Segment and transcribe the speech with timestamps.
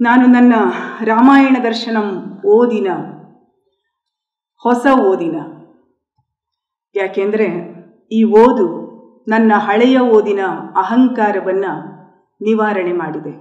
[0.00, 0.54] ನಾನು ನನ್ನ
[1.04, 2.08] ರಾಮಾಯಣ ದರ್ಶನಂ
[2.46, 2.88] ಓದಿನ,
[4.62, 5.36] ಹೊಸ ಓದಿನ.
[6.94, 7.46] ಯಾಕೆಂದರೆ
[8.12, 8.66] ಈ ಓದು
[9.28, 10.40] ನನ್ನ ಹಳೆಯ ಓದಿನ
[10.76, 11.72] ಅಹಂಕಾರವನ್ನು
[12.40, 13.32] ನಿವಾರಣೆ ಮಾಡಿದೆ.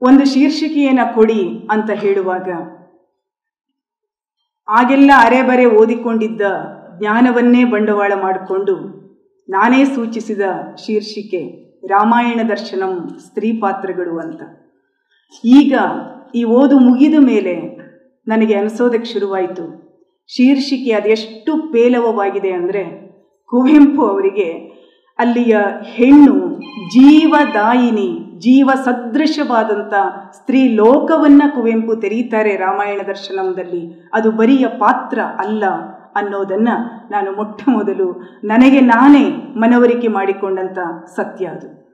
[0.00, 2.48] ಒಂದು ಶೀರ್ಷಿಕೆಯನ್ನು ಕೊಡಿ ಅಂತ ಹೇಳುವಾಗ
[4.68, 6.42] ಆಗೆಲ್ಲ ಅರೆಬರೆ ಓದಿಕೊಂಡಿದ್ದ
[6.98, 8.74] ಜ್ಞಾನವನ್ನೇ ಬಂಡವಾಳ ಮಾಡಿಕೊಂಡು
[9.48, 10.40] ನಾನೇ ಸೂಚಿಸಿದ
[10.74, 14.42] ಶೀರ್ಷಿಕೆ ರಾಮಾಯಣ ದರ್ಶನಂ ಸ್ತ್ರೀ ಪಾತ್ರಗಳು ಅಂತ.
[15.44, 15.78] ಈಗ
[16.34, 17.54] ಈ ಓದು ಮುಗಿದ ಮೇಲೆ
[18.28, 19.86] ನನಗೆ ಅನಿಸೋದಕ್ಕೆ ಶುರುವಾಯಿತು.
[20.28, 22.84] ಶೀರ್ಷಿಕೆ ಅದೆಷ್ಟು ಪೇಲವವಾಗಿದೆ ಅಂದರೆ
[23.46, 24.76] ಕುವೆಂಪು ಅವರಿಗೆ
[25.18, 26.58] ಅಲ್ಲಿಯ ಹೆಣ್ಣು
[26.90, 29.94] ಜೀವದಾಯಿನಿ ಜೀವ ಸದೃಶವಾದಂಥ
[30.32, 34.10] ಸ್ತ್ರೀ ಲೋಕವನ್ನು ಕುವೆಂಪು ತೆರೀತಾರೆ ರಾಮಾಯಣ ದರ್ಶನಂದಲ್ಲಿ.
[34.14, 35.64] ಅದು ಬರಿಯ ಪಾತ್ರ ಅಲ್ಲ.
[36.16, 40.78] ಅನ್ನೋದನ್ನು ನಾನು ಮೊಟ್ಟ ಮೊದಲು ನನಗೆ ನಾನೇ ಮನವರಿಕೆ ಮಾಡಿಕೊಂಡಂಥ
[41.16, 41.86] ಸತ್ಯ ಅದು.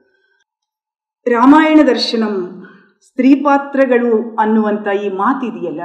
[1.30, 2.66] ರಾಮಾಯಣ ದರ್ಶನಂ
[3.06, 5.82] ಸ್ತ್ರೀ ಪಾತ್ರಗಳು ಅನ್ನುವಂಥ ಈ ಮಾತಿದೆಯಲ್ಲ?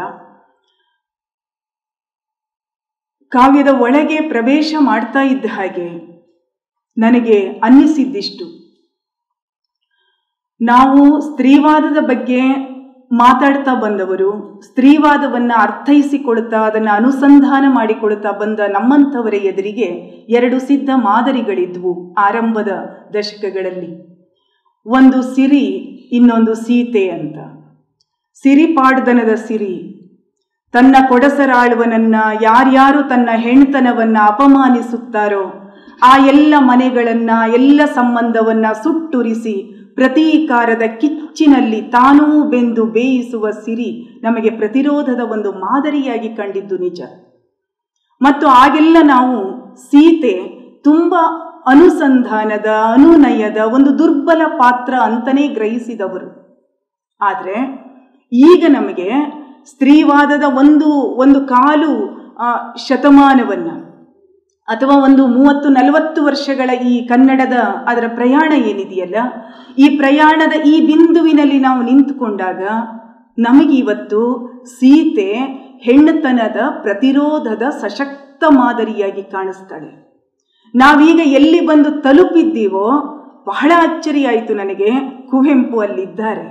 [3.29, 5.87] ಕಾವ್ಯದ ಒಳಗೆ ಪ್ರವೇಶ ಮಾಡ್ತಾ ಇದ್ದ ಹಾಗೆ
[6.97, 8.45] ನನಗೆ ಅನ್ನಿಸಿದ್ದಿಷ್ಟು.
[10.61, 12.41] ನಾವು ಸ್ತ್ರೀವಾದದ ಬಗ್ಗೆ
[13.11, 19.83] ಮಾತಾಡ್ತಾ ಬಂದವರು, ಸ್ತ್ರೀವಾದವನ್ನು ಅರ್ಥೈಸಿಕೊಳ್ತಾ ಅದನ್ನು ಅನುಸಂಧಾನ ಮಾಡಿಕೊಳ್ತಾ ಬಂದ ನಮ್ಮಂಥವರ ಎದುರಿಗೆ
[20.29, 22.71] ಎರಡು ಸಿದ್ಧ ಮಾದರಿಗಳಿದ್ವು ಆರಂಭದ
[23.17, 24.17] ದಶಕಗಳಲ್ಲಿ.
[24.85, 25.65] ಒಂದು ಸಿರಿ,
[26.11, 27.37] ಇನ್ನೊಂದು ಸೀತೆ ಅಂತ.
[28.33, 29.93] ಸಿರಿಪಾಡ್ದನದ ಸಿರಿ.
[30.71, 42.43] ತನ್ನ ಕೊಡಸರಾಳುವನನ್ನ ಯಾರ್ಯಾರು ತನ್ನ ಹೆಣ್ತನವನ್ನು ಅಪಮಾನಿಸುತ್ತಾರೋ, ಆ ಎಲ್ಲ ಮನೆಗಳನ್ನ, ಎಲ್ಲ ಸಂಬಂಧವನ್ನ ಸುಟ್ಟುರಿಸಿ ಪ್ರತೀಕಾರದ ಕಿಚ್ಚಿನಲ್ಲಿ ತಾನೂ
[42.49, 43.89] ಬೆಂದು ಬೇಯಿಸುವ ಸಿರಿ
[44.23, 47.01] ನಮಗೆ ಪ್ರತಿರೋಧದ ಒಂದು ಮಾದರಿಯಾಗಿ ಕಂಡಿದ್ದು ನಿಜ.
[48.21, 49.37] ಮತ್ತು ಆಗೆಲ್ಲ ನಾವು
[49.75, 50.35] ಸೀತೆ
[50.83, 51.15] ತುಂಬ
[51.67, 56.29] ಅನುಸಂಧಾನದ, ಅನುನಯದ ಒಂದು ದುರ್ಬಲ ಪಾತ್ರ ಅಂತಲೇ ಗ್ರಹಿಸಿದವರು.
[57.21, 57.57] ಆದರೆ
[58.31, 59.09] ಈಗ ನಮಗೆ
[59.65, 60.89] ಸ್ತ್ರೀವಾದದ ಒಂದು
[61.23, 61.91] ಒಂದು ಕಾಲು
[62.87, 63.75] ಶತಮಾನವನ್ನು
[64.67, 67.57] ಅಥವಾ ಒಂದು ಮೂವತ್ತು, ನಲವತ್ತು ವರ್ಷಗಳ ಈ ಕನ್ನಡದ
[67.89, 69.17] ಅದರ ಪ್ರಯಾಣ ಏನಿದೆಯಲ್ಲ,
[69.77, 72.61] ಈ ಪ್ರಯಾಣದ ಈ ಬಿಂದುವಿನಲ್ಲಿ ನಾವು ನಿಂತುಕೊಂಡಾಗ
[73.37, 74.21] ನಮಗಿವತ್ತು
[74.75, 75.29] ಸೀತೆ
[75.85, 79.91] ಹೆಣ್ಣುತನದ ಪ್ರತಿರೋಧದ ಸಶಕ್ತ ಮಾದರಿಯಾಗಿ ಕಾಣಿಸ್ತಾಳೆ.
[80.73, 82.87] ನಾವೀಗ ಎಲ್ಲಿ ಬಂದು ತಲುಪಿದ್ದೀವೋ
[83.47, 84.89] ಬಹಳ ಅಚ್ಚರಿಯಾಯಿತು ನನಗೆ,
[85.29, 86.45] ಕುವೆಂಪು ಅಲ್ಲಿದ್ದಾರೆ.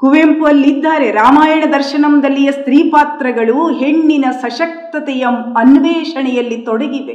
[0.00, 5.26] ಕುವೆಂಪು ಅಲ್ಲಿದ್ದಾರೆ ರಾಮಾಯಣ ದರ್ಶನಂದಲ್ಲಿಯ ಸ್ತ್ರೀ ಪಾತ್ರಗಳು ಹೆಣ್ಣಿನ ಸಶಕ್ತತೆಯ
[5.56, 7.14] ಅನ್ವೇಷಣೆಯಲ್ಲಿ ತೊಡಗಿವೆ.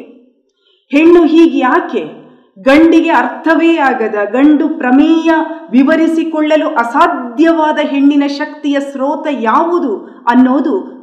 [0.91, 2.21] ಹೆಣ್ಣು ಹೀಗೆ ಯಾಕೆ?
[2.61, 5.31] ಗಂಡಿಗೆ ಅರ್ಥವೇ ಆಗದ, ಗಂಡು ಪ್ರಮೇಯ
[5.71, 11.01] ವಿವರಿಸಿಕೊಳ್ಳಲು ಅಸಾಧ್ಯವಾದ ಹೆಣ್ಣಿನ ಶಕ್ತಿಯ ಸ್ರೋತ ಯಾವುದು ಅನ್ನೋದು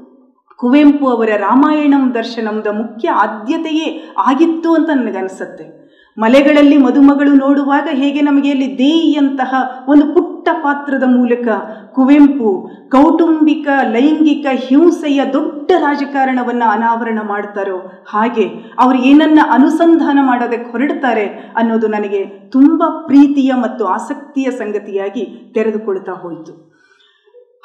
[0.57, 5.78] ಕುವೆಂಪು ಅವರ ರಾಮಾಯಣಂ ದರ್ಶನಂದ ಮುಖ್ಯ ಆದ್ಯತೆಯೇ ಆಗಿತ್ತು ಅಂತ ನನಗನ್ಸುತ್ತೆ.
[6.19, 9.55] ಮಲೆಗಳಲ್ಲಿ ಮದುಮಗಳು ನೋಡುವಾಗ ಹೇಗೆ ನಮಗೆ ಅಲ್ಲಿ ದೇಯಂತಹ
[9.89, 11.49] ಒಂದು ಪುಟ್ಟ ಪಾತ್ರದ ಮೂಲಕ
[11.93, 17.79] ಕುವೆಂಪು ಕೌಟುಂಬಿಕ, ಲೈಂಗಿಕ ಹಿಂಸೆಯ ದೊಡ್ಡ ರಾಜಕಾರಣವನ್ನು ಅನಾವರಣ ಮಾಡ್ತಾರೋ
[18.09, 18.47] ಹಾಗೆ
[18.79, 21.27] ಅವರು ಏನನ್ನ ಅನುಸಂಧಾನ ಮಾಡೋದಕ್ಕೆ ಹೊರಡ್ತಾರೆ
[21.57, 26.53] ಅನ್ನೋದು ನನಗೆ ತುಂಬ ಪ್ರೀತಿಯ ಮತ್ತು ಆಸಕ್ತಿಯ ಸಂಗತಿಯಾಗಿ ತೆರೆದುಕೊಳ್ತಾ ಹೋಯಿತು.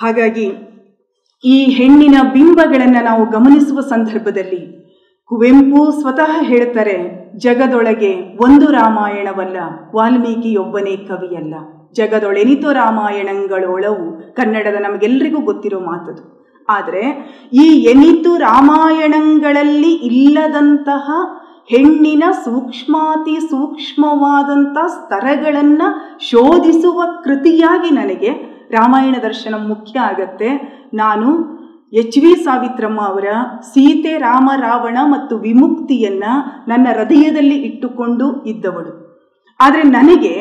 [0.02, 0.46] ಹಾಗಾಗಿ
[1.44, 4.83] ಈ ಹೆಣ್ಣಿನ ಬಿಂಬಗಳನ್ನು ನಾವು ಗಮನಿಸುವ ಸಂದರ್ಭದಲ್ಲಿ
[5.34, 9.58] ಕುವೆಂಪು ಸ್ವತಃ ಹೇಳ್ತಾರೆ, ಜಗದೊಳಗೆ ಒಂದು ರಾಮಾಯಣವಲ್ಲ,
[9.96, 11.56] ವಾಲ್ಮೀಕಿಯೊಬ್ಬನೇ ಕವಿಯಲ್ಲ.
[11.94, 16.50] ಜಗದೊಳೆನಿತು ರಾಮಾಯಣಗಳೊಳವು ಕನ್ನಡದ ನಮಗೆಲ್ಲರಿಗೂ ಗೊತ್ತಿರೋ ಮಾತದು.
[16.70, 17.02] ಆದರೆ,
[17.54, 21.12] ಈ ಎನಿತು ರಾಮಾಯಣಗಳಲ್ಲಿ ಇಲ್ಲದಂತಹ
[21.70, 28.30] ಹೆಣ್ಣಿನ ಸೂಕ್ಷ್ಮಾತಿ ಸೂಕ್ಷ್ಮವಾದಂಥ ಸ್ತರಗಳನ್ನು ಶೋಧಿಸುವ ಕೃತಿಯಾಗಿ ನನಗೆ
[28.72, 30.50] ರಾಮಾಯಣ ದರ್ಶನ ಮುಖ್ಯ ಆಗತ್ತೆ.
[30.94, 31.54] ನಾನು
[31.94, 33.28] ಎಚ್ ವಿ ಸಾವಿತ್ರಮ್ಮ ಅವರ
[33.62, 36.24] ಸೀತೆ ರಾಮ ರಾವಣ ಮತ್ತು ವಿಮುಕ್ತಿಯನ್ನ
[36.68, 38.92] ನನ್ನ ಹೃದಯದಲ್ಲಿ ಇಟ್ಟುಕೊಂಡು ಇದ್ದವಳು.
[39.60, 40.34] ಆದರೆ ನನಗೆ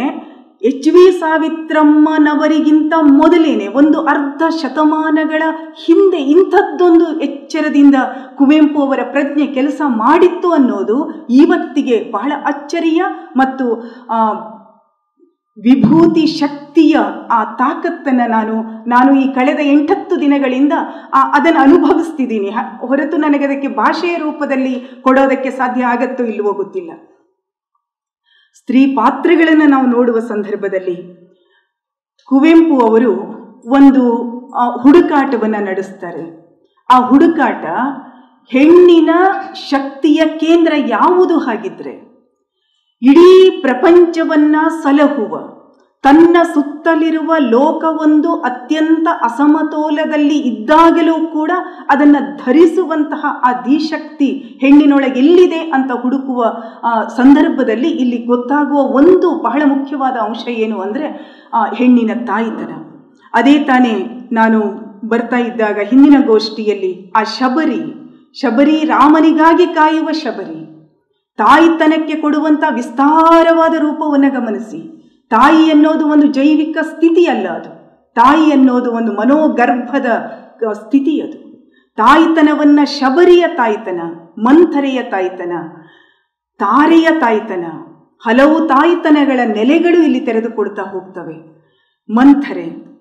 [0.63, 5.43] ಎಚ್ ವಿ ಸಾವಿತ್ರಮ್ಮನವರಿಗಿಂತ ಮೊದಲೇನೆ ಒಂದು ಅರ್ಧ ಶತಮಾನಗಳ
[5.85, 7.95] ಹಿಂದೆ ಇಂಥದ್ದೊಂದು ಎಚ್ಚರದಿಂದ
[8.37, 10.99] ಕುವೆಂಪು ಅವರ ಪ್ರಜ್ಞೆ ಕೆಲಸ ಮಾಡಿತ್ತು ಅನ್ನೋದು
[11.31, 13.03] ಇವತ್ತಿಗೆ ಬಹಳ ಅಚ್ಚರಿಯ
[13.37, 13.67] ಮತ್ತು
[15.59, 16.97] ವಿಭೂತಿ ಶಕ್ತಿಯ
[17.31, 18.55] ಆ ತಾಕತ್ತನ್ನು ನಾನು
[18.87, 20.73] ನಾನು ಈ ಕಳೆದ ಎಂಟತ್ತು ದಿನಗಳಿಂದ
[21.37, 22.51] ಅದನ್ನು ಅನುಭವಿಸ್ತಿದ್ದೀನಿ.
[22.87, 26.93] ಹೊರತು ನನಗೆ ಅದಕ್ಕೆ ಭಾಷೆಯ ರೂಪದಲ್ಲಿ ಕೊಡೋದಕ್ಕೆ ಸಾಧ್ಯ ಆಗತ್ತೋ ಇಲ್ಲವೋ ಗೊತ್ತಿಲ್ಲ.
[28.59, 30.97] ಸ್ತ್ರೀ ಪಾತ್ರಗಳನ್ನು ನಾವು ನೋಡುವ ಸಂದರ್ಭದಲ್ಲಿ
[32.29, 33.13] ಕುವೆಂಪು ಅವರು
[33.77, 34.05] ಒಂದು
[34.83, 36.25] ಹುಡುಕಾಟವನ್ನು ನಡೆಸ್ತಾರೆ.
[36.91, 37.65] ಆ ಹುಡುಕಾಟ
[38.51, 39.11] ಹೆಣ್ಣಿನ
[39.71, 42.12] ಶಕ್ತಿಯ ಕೇಂದ್ರ ಯಾವುದು ಹಾಗಿದ್ರೆ
[43.03, 45.33] ಇಡೀ ಪ್ರಪಂಚವನ್ನ ಸಲಹುವ,
[46.05, 51.51] ತನ್ನ ಸುತ್ತಲಿರುವ ಲೋಕವೊಂದು ಅತ್ಯಂತ ಅಸಮತೋಲದಲ್ಲಿ ಇದ್ದಾಗಲೂ ಕೂಡ
[51.91, 53.53] ಅದನ್ನು ಧರಿಸುವಂತಹ ಆ
[54.59, 56.41] ಹೆಣ್ಣಿನೊಳಗೆ ಎಲ್ಲಿದೆ ಅಂತ ಹುಡುಕುವ
[57.17, 61.07] ಸಂದರ್ಭದಲ್ಲಿ ಇಲ್ಲಿ ಗೊತ್ತಾಗುವ ಒಂದು ಬಹಳ ಮುಖ್ಯವಾದ ಅಂಶ ಏನು ಅಂದರೆ
[61.75, 62.73] ಹೆಣ್ಣಿನ ತಾಯಿತನ.
[63.35, 63.95] ಅದೇ ತಾನೇ
[64.33, 64.59] ನಾನು
[65.09, 67.83] ಬರ್ತಾ ಇದ್ದಾಗ ಹಿಂದಿನ ಗೋಷ್ಠಿಯಲ್ಲಿ ಆ ಶಬರಿ
[68.35, 70.59] ಶಬರಿ ರಾಮನಿಗಾಗಿ ಕಾಯುವ ಶಬರಿ
[71.43, 75.03] ತಾಯಿತನಕ್ಕೆ ಕೊಡುವಂಥ ವಿಸ್ತಾರವಾದ ರೂಪವನ್ನು ಗಮನಿಸಿ.
[75.31, 77.69] ತಾಯಿ ಅನ್ನೋದು ಒಂದು ಜೈವಿಕ ಸ್ಥಿತಿ ಅಲ್ಲ ಅದು.
[78.15, 80.07] ತಾಯಿ ಅನ್ನೋದು ಒಂದು ಮನೋಗರ್ಭದ
[80.73, 81.53] ಸ್ಥಿತಿ ಅದು.
[81.97, 84.01] ತಾಯಿತನವನ್ನ ಶಬರಿಯ ತಾಯಿತನ,
[84.39, 85.53] ಮಂಥರೆಯ ತಾಯಿತನ,
[86.59, 87.65] ತಾರೆಯ ತಾಯಿತನ,
[88.19, 91.67] ಹಲವು ತಾಯಿತನಗಳ ನೆಲೆಗಳು ಇಲ್ಲಿ ತೆರೆದುಕೊಡ್ತಾ ಹೋಗ್ತವೆ.
[92.11, 92.93] ಮಂಥರೆ.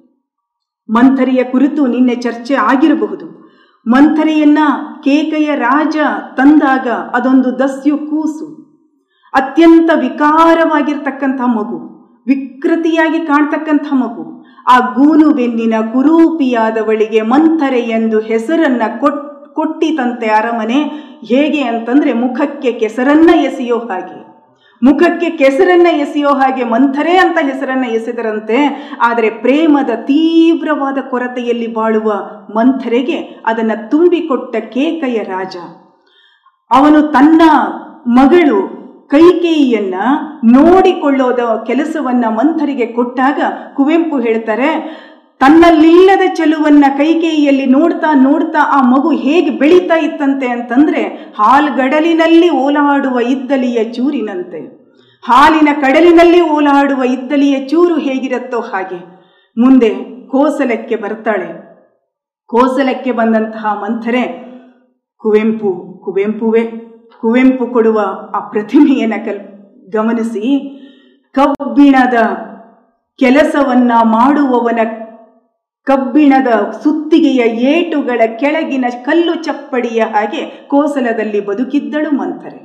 [0.90, 3.41] ಮಂಥರೆಯ ಕುರಿತು ನಿನ್ನೆ ಚರ್ಚೆ ಆಗಿರಬಹುದು.
[3.86, 4.60] ಮಂಥರೆಯನ್ನ
[5.04, 5.98] ಕೇಕೆಯ ರಾಜ
[6.38, 8.48] ತಂದಾಗ ಅದೊಂದು ದಸ್ಯು ಕೂಸು.
[9.34, 11.80] ಅತ್ಯಂತ ವಿಕಾರವಾಗಿರ್ತಕ್ಕಂಥ ಮಗು,
[12.28, 14.44] ವಿಕೃತಿಯಾಗಿ ಕಾಣ್ತಕ್ಕಂಥ ಮಗು.
[14.68, 20.82] ಆ ಗೂನು ಬೆನ್ನಿನ ಕುರೂಪಿಯಾದವಳಿಗೆ ಮಂಥರೆ ಎಂದು ಹೆಸರನ್ನ ಕೊಟ್, ಕೊಟ್ಟಿತಂತೆ ಅರಮನೆ
[21.26, 24.31] ಹೇಗೆ ಅಂತಂದ್ರೆ ಮುಖಕ್ಕೆ ಕೆಸರನ್ನ ಎಸೆಯೋ ಹಾಗೆ.
[24.82, 28.60] ಮುಖಕ್ಕೆ ಕೆಸರನ್ನ ಎಸೆಯೋ ಹಾಗೆ ಮಂಥರೇ ಅಂತ ಹೆಸರನ್ನ ಎಸೆದರಂತೆ,
[29.02, 32.12] ಆದರೆ ಪ್ರೇಮದ ತೀವ್ರವಾದ ಕೊರತೆಯಲ್ಲಿ ಬಾಳುವ
[32.56, 35.56] ಮಂಥರೆಗೆ ಅದನ್ನು ತುಂಬಿಕೊಟ್ಟ ಕೇಕಯ ರಾಜ.
[36.72, 37.42] ಅವನು ತನ್ನ
[38.20, 38.60] ಮಗಳು
[39.08, 39.96] ಕೈಕೇಯಿಯನ್ನ
[40.52, 43.40] ನೋಡಿಕೊಳ್ಳೋದ ಕೆಲಸವನ್ನ ಮಂಥರಿಗೆ ಕೊಟ್ಟಾಗ
[43.74, 44.70] ಕುವೆಂಪು ಹೇಳ್ತಾರೆ
[45.42, 51.04] ತನ್ನಲ್ಲಿಲ್ಲದ ಚೆಲುವನ್ನ ಕೈಕೇಯಿಯಲ್ಲಿ ನೋಡ್ತಾ ನೋಡ್ತಾ ಆ ಮಗು ಹೇಗೆ ಬೆಳೀತಾ ಇತ್ತಂತೆ ಅಂತಂದ್ರೆ
[51.38, 54.60] ಹಾಲ್ಗಡಲಿನಲ್ಲಿ ಓಲಾಡುವ ಇದ್ದಲಿಯ ಚೂರಿನಂತೆ.
[55.28, 59.00] ಹಾಲಿನ ಕಡಲಿನಲ್ಲಿ ಓಲಾಡುವ ಇದ್ದಲಿಯ ಚೂರು ಹೇಗಿರುತ್ತೋ ಹಾಗೆ.
[59.58, 59.90] ಮುಂದೆ
[60.28, 61.50] ಕೋಸಲಕ್ಕೆ ಬರ್ತಾಳೆ.
[62.46, 64.24] ಕೋಸಲಕ್ಕೆ ಬಂದಂತಹ ಮಂಥರೆ
[65.18, 66.64] ಕುವೆಂಪು, ಕುವೆಂಪುವೆ,
[67.22, 68.00] ಕುವೆಂಪು ಕೊಡುವ
[68.36, 69.40] ಆ ಪ್ರತಿಮೆಯನ್ನು ಕಲ್,
[69.92, 70.48] ಗಮನಿಸಿ.
[71.34, 72.14] ಕಬ್ಬಿಣದ
[73.20, 74.80] ಕೆಲಸವನ್ನ ಮಾಡುವವನ
[75.92, 76.50] ಕಬ್ಬಿಣದ
[76.84, 80.42] ಸುತ್ತಿಗೆಯ ಏಟುಗಳ ಕೆಳಗಿನ ಕಲ್ಲು ಚಪ್ಪಡಿಯ ಹಾಗೆ
[80.74, 82.60] ಕೋಸಲದಲ್ಲಿ ಬದುಕಿದ್ದಳು ಮಂಥರೆ.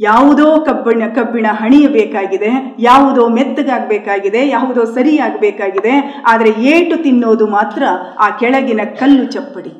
[0.00, 2.50] ಯಾವುದೋ ಕಬ್ಬಿಣ ಕಬ್ಬಿಣ ಹಣಿಯಬೇಕಾಗಿದೆ,
[2.86, 5.94] ಯಾವುದೋ ಮೆತ್ತಗಾಗಬೇಕಾಗಿದೆ, ಯಾವುದೋ ಸರಿಯಾಗಬೇಕಾಗಿದೆ,
[6.32, 7.82] ಆದರೆ ಏಟು ತಿನ್ನೋದು ಮಾತ್ರ
[8.24, 9.72] ಆ ಕೆಳಗಿನ ಕಲ್ಲು ಚಪ್ಪಡಿ.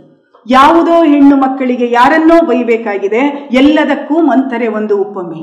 [0.47, 3.23] ಯಾವುದೋ ಹೆಣ್ಣು ಮಕ್ಕಳಿಗೆ ಯಾರನ್ನೋ ಬೈಬೇಕಾಗಿದೆ,
[3.63, 5.43] ಎಲ್ಲದಕ್ಕೂ ಮಂಥರೆ ಒಂದು ಉಪಮೆ.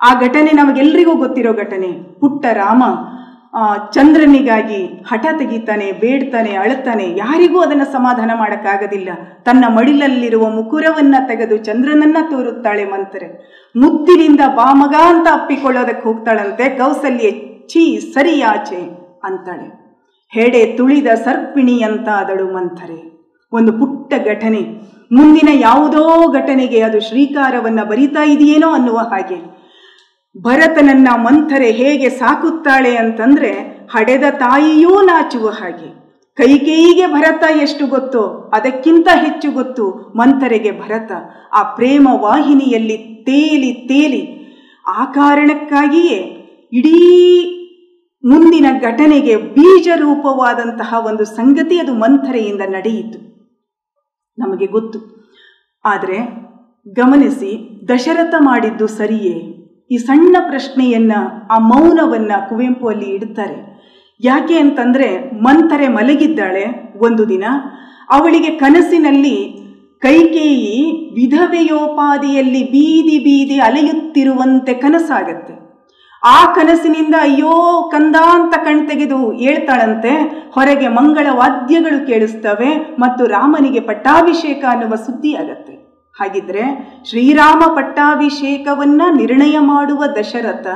[0.00, 1.90] ಆ ಘಟನೆ ನಮಗೆಲ್ಲರಿಗೂ ಗೊತ್ತಿರೋ ಘಟನೆ.
[2.20, 2.82] ಪುಟ್ಟ ರಾಮ
[3.92, 9.08] ಚಂದ್ರನಿಗಾಗಿ ಹಠ ತೆಗಿತಾನೆ, ಬೇಡ್ತಾನೆ, ಅಳುತ್ತಾನೆ, ಯಾರಿಗೂ ಅದನ್ನು ಸಮಾಧಾನ ಮಾಡೋಕ್ಕಾಗೋದಿಲ್ಲ.
[9.44, 13.26] ತನ್ನ ಮಡಿಲಲ್ಲಿರುವ ಮುಕುರವನ್ನ ತೆಗೆದು ಚಂದ್ರನನ್ನ ತೋರುತ್ತಾಳೆ ಮಂತ್ರೆ.
[13.76, 17.30] ಮುತ್ತಿನಿಂದ ಬಾಮಗ ಅಂತ ಅಪ್ಪಿಕೊಳ್ಳೋದಕ್ಕೆ ಹೋಗ್ತಾಳಂತೆ ಕೌಸಲ್ಯ
[17.68, 18.80] ಛೀ, ಸರಿಯಾಚೆ,
[19.24, 19.84] ಅಂತಾಳೆ.
[20.28, 23.14] ಹೆಡೆ ತುಳಿದ ಸರ್ಪಿಣಿ ಅಂತ ಅದಳು ಮಂಥರೆ
[23.52, 24.62] ಒಂದು ಪುಟ್ಟ ಘಟನೆ.
[25.12, 29.63] ಮುಂದಿನ ಯಾವುದೋ ಘಟನೆಗೆ ಅದು ಶ್ರೀಕಾರವನ್ನ ಬರಿತಾ ಇದೆಯೇನೋ ಅನ್ನುವ ಹಾಗೆ.
[30.38, 33.50] ಭರತನನ್ನ ಮಂಥರೆ ಹೇಗೆ ಸಾಕುತ್ತಾಳೆ ಅಂತಂದ್ರೆ
[33.90, 36.04] ಹಡೆದ ತಾಯಿಯೂ ನಾಚುವ ಹಾಗೆ.
[36.34, 38.22] ಕೈಕೇಯಿಗೆ ಭರತ ಎಷ್ಟು ಗೊತ್ತೋ
[38.54, 41.12] ಅದಕ್ಕಿಂತ ಹೆಚ್ಚು ಗೊತ್ತು ಮಂಥರೆಗೆ ಭರತ.
[41.52, 44.44] ಆ ಪ್ರೇಮ ವಾಹಿನಿಯಲ್ಲಿ ತೇಲಿ ತೇಲಿ
[44.86, 47.60] ಆ ಕಾರಣಕ್ಕಾಗಿಯೇ ಇಡೀ
[48.24, 53.18] ಮುಂದಿನ ಘಟನೆಗೆ ಬೀಜ ರೂಪವಾದಂತಹ ಒಂದು ಸಂಗತಿ ಅದು ಮಂಥರೆಯಿಂದ ನಡೆಯಿತು.
[54.38, 54.98] ನಮಗೆ ಗೊತ್ತು.
[55.84, 56.18] ಆದರೆ
[56.92, 59.53] ಗಮನಿಸಿ ದಶರಥ ಮಾಡಿದ್ದು ಸರಿಯೇ?
[59.90, 61.12] ಈ ಸಣ್ಣ ಪ್ರಶ್ನೆಯನ್ನ,
[61.50, 63.74] ಆ ಮೌನವನ್ನ ಕುವೆಂಪು ಅಲ್ಲಿ ಇಡ್ತಾರೆ.
[64.24, 66.64] ಯಾಕೆ ಅಂತಂದ್ರೆ, ಮಂಥರೆ ಮಲಗಿದ್ದಾಳೆ
[66.98, 67.44] ಒಂದು ದಿನ,
[68.10, 69.64] ಅವಳಿಗೆ ಕನಸಿನಲ್ಲಿ
[70.02, 75.64] ಕೈಕೇಯಿ ವಿಧವೆಯೋಪಾದಿಯಲ್ಲಿ ಬೀದಿ ಬೀದಿ ಅಲೆಯುತ್ತಿರುವಂತೆ ಕನಸಾಗತ್ತೆ.
[76.24, 80.10] ಆ ಕನಸಿನಿಂದ ಅಯ್ಯೋ, ಕಂದ ಅಂತ ಕಣ್ತೆಗೆದು ಹೇಳ್ತಾಳಂತೆ,
[80.54, 85.73] ಹೊರಗೆ ಮಂಗಳ ವಾದ್ಯಗಳು ಕೇಳಿಸ್ತವೆ ಮತ್ತು ರಾಮನಿಗೆ ಪಟ್ಟಾಭಿಷೇಕ ಅನ್ನುವ ಸುದ್ದಿ ಆಗತ್ತೆ.
[86.18, 86.64] ಹಾಗಿದ್ರೆ
[87.08, 90.66] ಶ್ರೀರಾಮ ಪಟ್ಟಾಭಿಷೇಕವನ್ನ ನಿರ್ಣಯ ಮಾಡುವ ದಶರಥ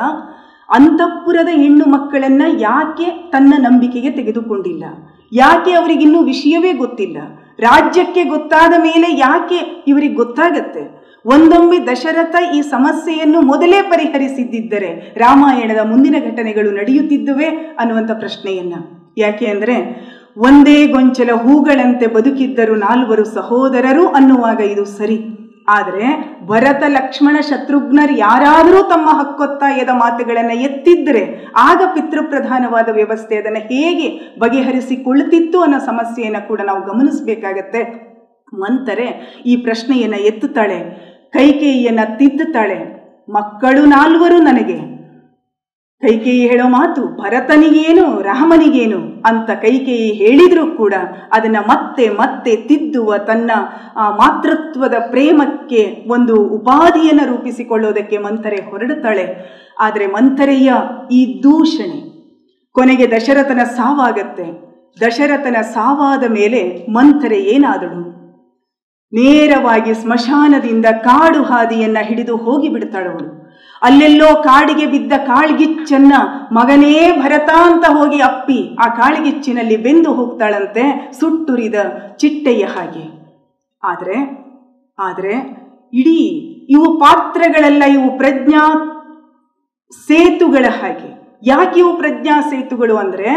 [0.68, 4.85] ಅಂತಃಪುರದ ಹೆಣ್ಣು ಮಕ್ಕಳನ್ನ ಯಾಕೆ ತನ್ನ ನಂಬಿಕೆಗೆ ತೆಗೆದುಕೊಂಡಿಲ್ಲ?
[5.33, 7.18] ಯಾಕೆ ಅವರಿಗಿನ್ನೂ ವಿಷಯವೇ ಗೊತ್ತಿಲ್ಲ?
[7.59, 10.83] ರಾಜ್ಯಕ್ಕೆ ಗೊತ್ತಾದ ಮೇಲೆ ಯಾಕೆ ಇವರಿಗೆ ಗೊತ್ತಾಗತ್ತೆ?
[11.26, 18.75] ಒಂದೊಮ್ಮೆ ದಶರಥ ಈ ಸಮಸ್ಯೆಯನ್ನು ಮೊದಲೇ ಪರಿಹರಿಸಿದ್ದಿದ್ದರೆ ರಾಮಾಯಣದ ಮುಂದಿನ ಘಟನೆಗಳು ನಡೆಯುತ್ತಿದ್ದುವೆ ಅನ್ನುವಂಥ ಪ್ರಶ್ನೆಯನ್ನ.
[19.16, 19.76] ಯಾಕೆ ಅಂದರೆ
[20.37, 25.35] ಒಂದೇ ಗೊಂಚಲ ಹೂಗಳಂತೆ ಬದುಕಿದ್ದರು ನಾಲ್ವರು ಸಹೋದರರು ಅನ್ನುವಾಗ ಇದು ಸರಿ.
[25.68, 26.06] ಆದರೆ
[26.47, 35.78] ಭರತ, ಲಕ್ಷ್ಮಣ, ಶತ್ರುಘ್ನರು ಯಾರಾದರೂ ತಮ್ಮ ಹಕ್ಕೊತ್ತಾಯದ ಮಾತುಗಳನ್ನು ಎತ್ತಿದ್ದರೆ ಆಗ ಪಿತೃಪ್ರಧಾನವಾದ ವ್ಯವಸ್ಥೆ ಅದನ್ನು ಹೇಗೆ ಬಗೆಹರಿಸಿಕೊಳ್ಳುತ್ತಿತ್ತು ಅನ್ನೋ
[35.78, 37.82] ಸಮಸ್ಯೆಯನ್ನು ಕೂಡ ನಾವು ಗಮನಿಸಬೇಕಾಗತ್ತೆ.
[38.54, 39.06] ಮಂತರೆ,
[39.47, 40.78] ಈ ಪ್ರಶ್ನೆಯನ್ನು ಎತ್ತುತ್ತಾಳೆ,
[41.32, 42.78] ಕೈಕೇಯಿಯನ್ನು ತಿದ್ದುತ್ತಾಳೆ,
[43.32, 44.88] ಮಕ್ಕಳು ನಾಲ್ವರು ನನಗೆ.
[46.02, 50.95] ಕೈಕೇಯಿ ಹೇಳೋ ಮಾತು ಭರತನಿಗೇನು, ರಾಮನಿಗೇನು ಅಂತ ಕೈಕೇಯಿ ಹೇಳಿದರೂ ಕೂಡ
[51.33, 53.50] ಅದನ್ನ ಮತ್ತೆ ಮತ್ತೆ ತಿದ್ದುವ ತನ್ನ
[54.21, 59.25] ಮಾತೃತ್ವದ ಪ್ರೇಮಕ್ಕೆ ಒಂದು ಉಪಾಧಿಯನ್ನು ರೂಪಿಸಿಕೊಳ್ಳೋದಕ್ಕೆ ಮಂಥರೆ ಹೊರಡುತ್ತಾಳೆ.
[59.81, 60.73] ಆದರೆ ಮಂಥರೆಯ
[61.12, 62.00] ಈ ದೂಷಣೆ,
[62.75, 64.47] ಕೊನೆಗೆ ದಶರಥನ ಸಾವಾಗತ್ತೆ.
[64.97, 68.00] ದಶರಥನ ಸಾವಾದ ಮೇಲೆ ಮಂಥರೆ ಏನಾದಳು?
[69.12, 73.38] ನೇರವಾಗಿ ಸ್ಮಶಾನದಿಂದ ಕಾಡು ಹಾದಿಯನ್ನ ಹಿಡಿದು ಹೋಗಿ ಬಿಡ್ತಾಳವಳು
[73.82, 76.12] ಅಲ್ಲೆಲ್ಲೋ ಕಾಡಿಗೆ ಬಿದ್ದ ಕಾಳ್ಗಿಚ್ಚನ್ನ
[76.52, 78.76] ಮಗನೇ ಭರತ ಅಂತ ಹೋಗಿ ಅಪ್ಪಿ.
[78.76, 81.75] ಆ ಕಾಳ್ಗಿಚ್ಚಿನಲ್ಲಿ ಬೆಂದು ಹೋಗ್ತಾಳಂತೆ, ಸುಟ್ಟುರಿದ
[82.16, 83.04] ಚಿಟ್ಟೆಯ ಹಾಗೆ.
[83.82, 84.18] ಆದರೆ
[84.99, 85.35] ಆದರೆ
[85.92, 86.20] ಇಡೀ
[86.70, 88.62] ಇವು ಪಾತ್ರಗಳೆಲ್ಲ ಇವು ಪ್ರಜ್ಞಾ
[90.08, 91.38] ಸೇತುಗಳ ಹಾಗೆ.
[91.42, 93.28] ಯಾಕೆ ಇವು ಪ್ರಜ್ಞಾ ಸೇತುಗಳು ಅಂದರೆ,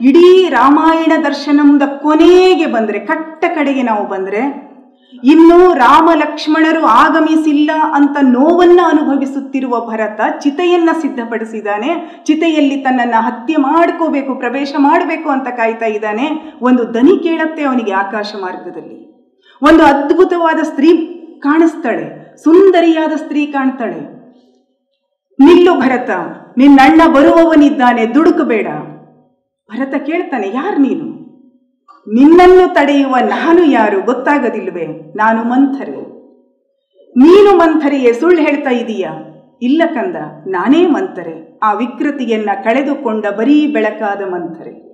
[0.00, 4.67] ಇಡೀ ರಾಮಾಯಣ ದರ್ಶನದ ಕೊನೆಗೆ ಬಂದರೆ, ಕಟ್ಟ ಕಡೆಗೆ ನಾವು ಬಂದ್ರೆ
[5.12, 11.90] ಇನ್ನು ರಾಮ ಲಕ್ಷ್ಮಣರು ಆಗಮಿಸಿಲ್ಲ ಅಂತ ನೋವನ್ನ ಅನುಭವಿಸುತ್ತಿರುವ ಭರತ ಚಿತೆಯನ್ನ ಸಿದ್ಧಪಡಿಸಿದ್ದಾನೆ.
[12.26, 16.26] ಚಿತೆಯಲ್ಲಿ ತನ್ನನ್ನ ಹತ್ಯೆ ಮಾಡ್ಕೋಬೇಕು, ಪ್ರವೇಶ ಮಾಡಬೇಕು ಅಂತ ಕಾಯ್ತಾ ಇದ್ದಾನೆ.
[16.62, 18.98] ಒಂದು ದನಿ ಕೇಳತ್ತೆ ಅವನಿಗೆ ಆಕಾಶ ಮಾರ್ಗದಲ್ಲಿ.
[19.62, 20.90] ಒಂದು ಅದ್ಭುತವಾದ ಸ್ತ್ರೀ
[21.40, 22.06] ಕಾಣಿಸ್ತಾಳೆ,
[22.44, 24.00] ಸುಂದರಿಯಾದ ಸ್ತ್ರೀ ಕಾಣ್ತಾಳೆ.
[25.38, 26.10] ನಿಲ್ಲು ಭರತ,
[26.58, 28.68] ನಿನ್ನಣ್ಣ ಬರುವವನಿದ್ದಾನೆ, ದುಡುಕಬೇಡ.
[29.70, 31.07] ಭರತ ಕೇಳ್ತಾನೆ, ಯಾರು ನೀನು?
[32.14, 36.00] ನಿನ್ನನ್ನು ತಡೆಯುವ ನಾನು ಯಾರು ಗೊತ್ತಾಗದಿಲ್ವೇ ನಾನು ಮಂಥರೆ.
[37.16, 39.10] ನೀನು ಮಂಥರೆಯೇ ಸುಳ್ಳು ಹೇಳ್ತಾ ಇದೀಯಾ?
[39.62, 41.58] ಇಲ್ಲ ಕಂದ, ನಾನೇ ಮಂಥರೆ.
[41.62, 44.88] ಆ ವಿಕೃತಿಯನ್ನ ಕಳೆದುಕೊಂಡ ಬರೀ ಬೆಳಕಾದ ಮಂಥರೆ.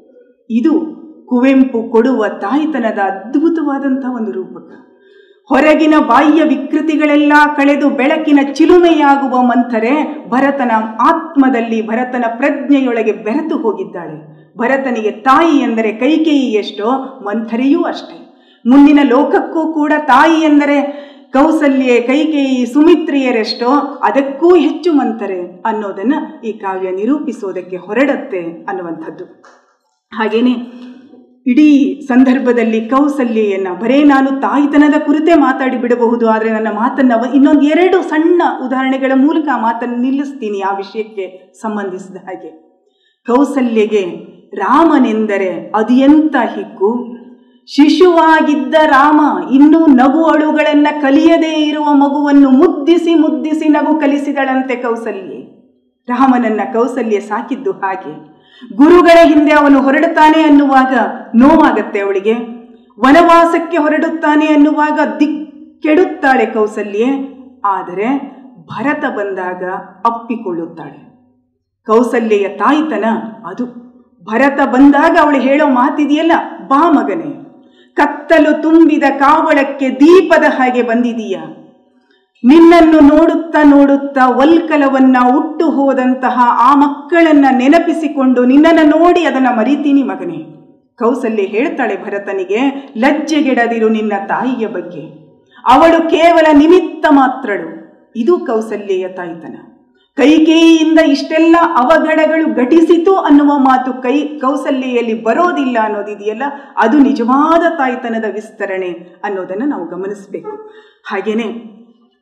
[0.51, 0.95] ಇದು
[1.27, 4.73] ಕುವೆಂಪು ಕೊಡುವ ತಾಯ್ತನದ ಅದ್ಭುತವಾದಂಥ ಒಂದು ರೂಪಕ.
[5.49, 14.34] ಹೊರಗಿನ ಬಾಹ್ಯ ವಿಕೃತಿಗಳೆಲ್ಲ ಕಳೆದು ಬೆಳಕಿನ ಚಿಲುಮೆಯಾಗುವ ಮಂಥರೆ ಭರತನ ಆತ್ಮದಲ್ಲಿ ಭರತನ ಪ್ರಜ್ಞೆಯೊಳಗೆ ಬೆರೆತು ಹೋಗಿದ್ದಾಳೆ.
[14.57, 16.89] ಭರತನಿಗೆ ತಾಯಿ ಎಂದರೆ ಕೈಕೇಯಿ ಎಷ್ಟೋ?
[17.27, 18.19] ಮಂಥರೆಯೂ ಅಷ್ಟೇ.
[18.65, 20.77] ಮುಂದಿನ ಲೋಕಕ್ಕೂ ಕೂಡ ತಾಯಿ ಎಂದರೆ
[21.33, 23.71] ಕೌಸಲ್ಯೆ ಕೈಕೇಯಿ ಸುಮಿತ್ರಿಯರೆಷ್ಟೋ?
[24.09, 26.19] ಅದಕ್ಕೂ ಹೆಚ್ಚು ಮಂಥರೆ ಅನ್ನೋದನ್ನು
[26.49, 29.25] ಈ ಕಾವ್ಯ ನಿರೂಪಿಸೋದಕ್ಕೆ ಹೊರಡತ್ತೆ ಅನ್ನುವಂಥದ್ದು.
[30.13, 30.55] ಹಾಗೇನೆ
[31.47, 31.71] ಇಡೀ
[32.09, 39.13] ಸಂದರ್ಭದಲ್ಲಿ ಕೌಸಲ್ಯೆಯನ್ನ ಬರೇ ನಾನು ತಾಯಿತನದ ಕುರಿತೇ ಮಾತಾಡಿ ಬಿಡಬಹುದು, ಆದರೆ ನನ್ನ ಮಾತನ್ನು ಇನ್ನೊಂದು ಎರಡು ಸಣ್ಣ ಉದಾಹರಣೆಗಳ
[39.17, 41.27] ಮೂಲಕ ಮಾತನ್ನು ನಿಲ್ಲಿಸ್ತೀನಿ ಆ ವಿಷಯಕ್ಕೆ
[41.63, 42.53] ಸಂಬಂಧಿಸಿದ ಹಾಗೆ.
[43.27, 44.05] ಕೌಸಲ್ಯಗೆ
[44.55, 47.15] ರಾಮನೆಂದರೆ ಅದು ಎಂತ ಹಿಕ್ಕು
[47.67, 49.21] ಶಿಶುವಾಗಿದ್ದ ರಾಮ
[49.53, 55.65] ಇನ್ನೂ ನಗು ಅಳುಗಳನ್ನ ಕಲಿಯದೇ ಇರುವ ಮಗುವನ್ನು ಮುದ್ದಿಸಿ ಮುದ್ದಿಸಿ ನಗು ಕಲಿಸಿದಳಂತೆ ಕೌಸಲ್ಯೆ.
[56.09, 58.35] ರಾಮನನ್ನ ಕೌಸಲ್ಯ ಸಾಕಿದ್ದು ಹಾಗೆ.
[58.77, 60.95] ಗುರುಗಳ ಹಿಂದೆ ಅವನು ಹೊರಡುತ್ತಾನೆ ಅನ್ನುವಾಗ
[61.35, 62.35] ನೋವಾಗತ್ತೆ ಅವಳಿಗೆ.
[63.01, 67.07] ವನವಾಸಕ್ಕೆ ಹೊರಡುತ್ತಾನೆ ಅನ್ನುವಾಗ ದಿಕ್ಕೆಡುತ್ತಾಳೆ ಕೌಸಲ್ಯೆ.
[67.65, 69.65] ಆದರೆ ಭರತ ಬಂದಾಗ
[70.07, 71.15] ಅಪ್ಪಿಕೊಳ್ಳುತ್ತಾಳೆ.
[71.87, 73.05] ಕೌಸಲ್ಯೆಯ ತಾಯಿತನ
[73.47, 73.85] ಅದು.
[74.25, 76.33] ಭರತ ಬಂದಾಗ ಅವಳು ಹೇಳೋ ಮಾತಿದೆಯಲ್ಲ,
[76.69, 77.31] ಬಾ ಮಗನೇ,
[77.97, 81.37] ಕತ್ತಲು ತುಂಬಿದ ಕಾವಳಕ್ಕೆ ದೀಪದ ಹಾಗೆ ಬಂದಿದೀಯ.
[82.45, 90.41] ನಿನ್ನನ್ನು ನೋಡುತ್ತಾ ನೋಡುತ್ತಾ ಒಲ್ಕಲವನ್ನ ಉಟ್ಟು ಹೋದಂತಹ ಆ ಮಕ್ಕಳನ್ನ ನೆನಪಿಸಿಕೊಂಡು ನಿನ್ನನ್ನು ನೋಡಿ ಅದನ್ನ ಮರಿತೀನಿ ಮಗನೇ,
[90.99, 92.61] ಕೌಸಲ್ಯ ಹೇಳ್ತಾಳೆ ಭರತನಿಗೆ,
[92.97, 95.05] ಲಜ್ಜೆಗೆಡದಿರು ನಿನ್ನ ತಾಯಿಯ ಬಗ್ಗೆ.
[95.65, 97.71] ಅವಳು ಕೇವಲ ನಿಮಿತ್ತ ಮಾತ್ರಳು.
[98.17, 99.57] ಇದು ಕೌಸಲ್ಯೆಯ ತಾಯ್ತನ.
[100.17, 106.43] ಕೈಕೇಯಿಯಿಂದ ಇಷ್ಟೆಲ್ಲ ಅವಘಡಗಳು ಘಟಿಸಿತು ಅನ್ನುವ ಮಾತು ಕೈ ಕೌಸಲ್ಯೆಯಲ್ಲಿ ಬರೋದಿಲ್ಲ ಅನ್ನೋದಿದೆಯಲ್ಲ
[106.77, 108.91] ಅದು ನಿಜವಾದ ತಾಯ್ತನದ ವಿಸ್ತರಣೆ
[109.25, 110.57] ಅನ್ನೋದನ್ನು ನಾವು ಗಮನಿಸಬೇಕು.
[111.07, 111.45] ಹಾಗೇನೆ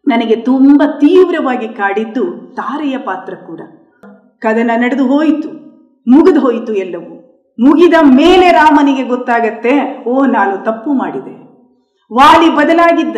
[0.07, 3.61] ನನಗೆ ತುಂಬ ತೀವ್ರವಾಗಿ ಕಾಡಿದ್ದು ತಾರೆಯ ಪಾತ್ರ ಕೂಡ.
[4.39, 5.49] ಕದನ ನಡೆದು ಹೋಯಿತು,
[6.07, 7.15] ಮುಗಿದು ಹೋಯಿತು ಎಲ್ಲವೂ.
[7.59, 11.35] ಮುಗಿದ ಮೇಲೆ ರಾಮನಿಗೆ ಗೊತ್ತಾಗತ್ತೆ, ಓ ನಾನು ತಪ್ಪು ಮಾಡಿದೆ.
[12.13, 13.17] ವಾಲಿ ಬದಲಾಗಿದ್ದ.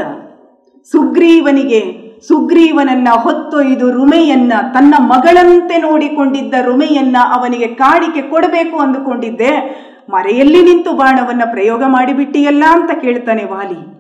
[0.93, 9.85] ಸುಗ್ರೀವನಿಗೆ ಸುಗ್ರೀವನನ್ನ ಹೊತ್ತೊಯ್ದು ರುಮೆಯನ್ನ ತನ್ನ ಮಗಳಂತೆ ನೋಡಿಕೊಂಡಿದ್ದ ರುಮೆಯನ್ನ ಅವನಿಗೆ ಕಾಡಿಕೆ ಕೊಡಬೇಕು ಅಂದುಕೊಂಡಿದ್ದೆ.
[10.11, 13.95] ಮರೆಯಲ್ಲಿ ನಿಂತು ಬಾಣವನ್ನ ಪ್ರಯೋಗ ಮಾಡಿಬಿಟ್ಟಿಯಲ್ಲ ಅಂತ ಕೇಳ್ತಾನೆ ವಾಲಿ.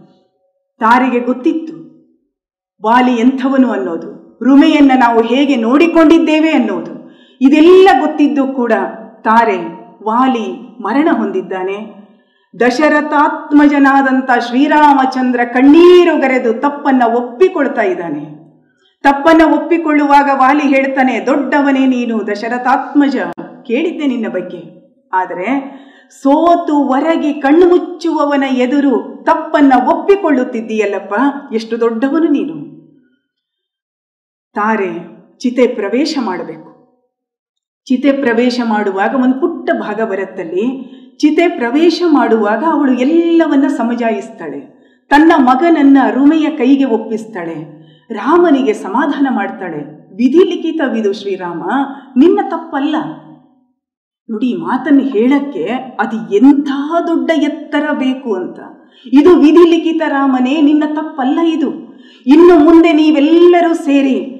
[0.80, 1.84] ತಾರಿಗೆ ಗೊತ್ತಿತ್ತು.
[2.84, 4.38] ವಾಲಿ ಎಂಥವನು ಅನ್ನೋದು.
[4.44, 7.10] ರುಮೆಯನ್ನ ನಾವು ಹೇಗೆ ನೋಡಿಕೊಂಡಿದ್ದೇವೆ ಅನ್ನೋದು.
[7.40, 8.72] ಇದೆಲ್ಲ ಗೊತ್ತಿದ್ದು ಕೂಡ
[9.24, 9.56] ತಾರೆ
[10.04, 12.03] ವಾಲಿ ಮರಣ ಹೊಂದಿದ್ದಾನೆ.
[12.60, 18.24] ದಶರಥಾತ್ಮಜನಾದಂಥ ಶ್ರೀರಾಮಚಂದ್ರ ಕಣ್ಣೀರುಗರೆದು ತಪ್ಪನ್ನ ಒಪ್ಪಿಕೊಳ್ತಾ ಇದ್ದಾನೆ.
[19.02, 23.16] ತಪ್ಪನ್ನ ಒಪ್ಪಿಕೊಳ್ಳುವಾಗ ವಾಲಿ ಹೇಳ್ತಾನೆ, ದೊಡ್ಡವನೇ ನೀನು ದಶರಥಾತ್ಮಜ,
[23.66, 24.62] ಕೇಳಿದ್ದೆ ನಿನ್ನ ಬಗ್ಗೆ.
[25.12, 25.48] ಆದರೆ
[26.22, 31.14] ಸೋತು ಹೊರಗೆ ಕಣ್ಣು ಮುಚ್ಚುವವನ ಎದುರು ತಪ್ಪನ್ನ ಒಪ್ಪಿಕೊಳ್ಳುತ್ತಿದ್ದೀಯಲ್ಲಪ್ಪ,
[31.54, 32.56] ಎಷ್ಟು ದೊಡ್ಡವನು ನೀನು.
[34.54, 34.92] ತಾರೆ,
[35.38, 36.70] ಚಿತೆ ಪ್ರವೇಶ ಮಾಡಬೇಕು.
[37.84, 40.66] ಚಿತೆ ಪ್ರವೇಶ ಮಾಡುವಾಗ ಒಂದು ಪುಟ್ಟ ಭಾಗ ಬರುತ್ತಲ್ಲಿ
[41.16, 44.74] ಚಿತೆ ಪ್ರವೇಶ ಮಾಡುವಾಗ ಅವಳು ಎಲ್ಲವನ್ನ ಸಮಜಾಯಿಸ್ತಾಳೆ.
[45.08, 47.84] ತನ್ನ ಮಗನನ್ನ ರುಮೆಯ ಕೈಗೆ ಒಪ್ಪಿಸ್ತಾಳೆ.
[48.10, 50.04] ರಾಮನಿಗೆ ಸಮಾಧಾನ ಮಾಡ್ತಾಳೆ.
[50.14, 51.62] ವಿಧಿ ಲಿಖಿತವಿದು ಶ್ರೀರಾಮ,
[52.16, 52.96] ನಿನ್ನ ತಪ್ಪಲ್ಲ.
[54.30, 55.64] ನೋಡಿ ಮಾತನ್ನು ಹೇಳಕ್ಕೆ
[56.00, 56.68] ಅದು ಎಂಥ
[57.06, 58.58] ದೊಡ್ಡ ಎತ್ತರ ಬೇಕು ಅಂತ.
[59.12, 61.94] ಇದು ವಿಧಿ ಲಿಖಿತ ರಾಮನೇ, ನಿನ್ನ ತಪ್ಪಲ್ಲ ಇದು.
[62.26, 64.33] ಇನ್ನು ಮುಂದೆ ನೀವೆಲ್ಲರೂ ಸೇರಿ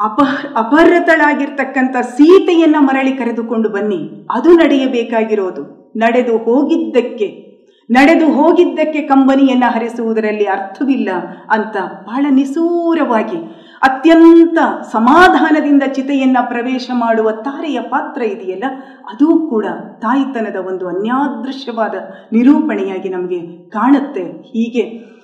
[0.00, 0.18] ಅಪ,
[0.56, 4.26] ಅಪಹೃತಳಾಗಿರ್ತಕ್ಕಂಥ ಸೀತೆಯನ್ನ ಮರಳಿ ಕರೆದುಕೊಂಡು ಬನ್ನಿ.
[4.30, 5.92] ಅದು ನಡೆಯಬೇಕಾಗಿರೋದು.
[5.96, 7.48] ನಡೆದು ಹೋಗಿದ್ದಕ್ಕೆ
[7.90, 11.10] ನಡೆದು ಹೋಗಿದ್ದಕ್ಕೆ ಕಂಬನಿಯನ್ನ ಹರಿಸುವುದರಲ್ಲಿ ಅರ್ಥವಿಲ್ಲ
[11.50, 11.76] ಅಂತ
[12.06, 13.36] ಬಹಳ ನಿಸೂರವಾಗಿ,
[13.82, 14.58] ಅತ್ಯಂತ
[14.92, 18.64] ಸಮಾಧಾನದಿಂದ ಚಿತೆಯನ್ನ ಪ್ರವೇಶ ಮಾಡುವ ತಾರೆಯ ಪಾತ್ರ ಇದೆಯಲ್ಲ,
[19.04, 19.66] ಅದೂ ಕೂಡ
[19.98, 21.94] ತಾಯಿತನದ ಒಂದು ಅನ್ಯಾದೃಶ್ಯವಾದ
[22.32, 23.40] ನಿರೂಪಣೆಯಾಗಿ ನಮಗೆ
[23.70, 24.22] ಕಾಣುತ್ತೆ.
[24.22, 25.17] ಹೀಗೆ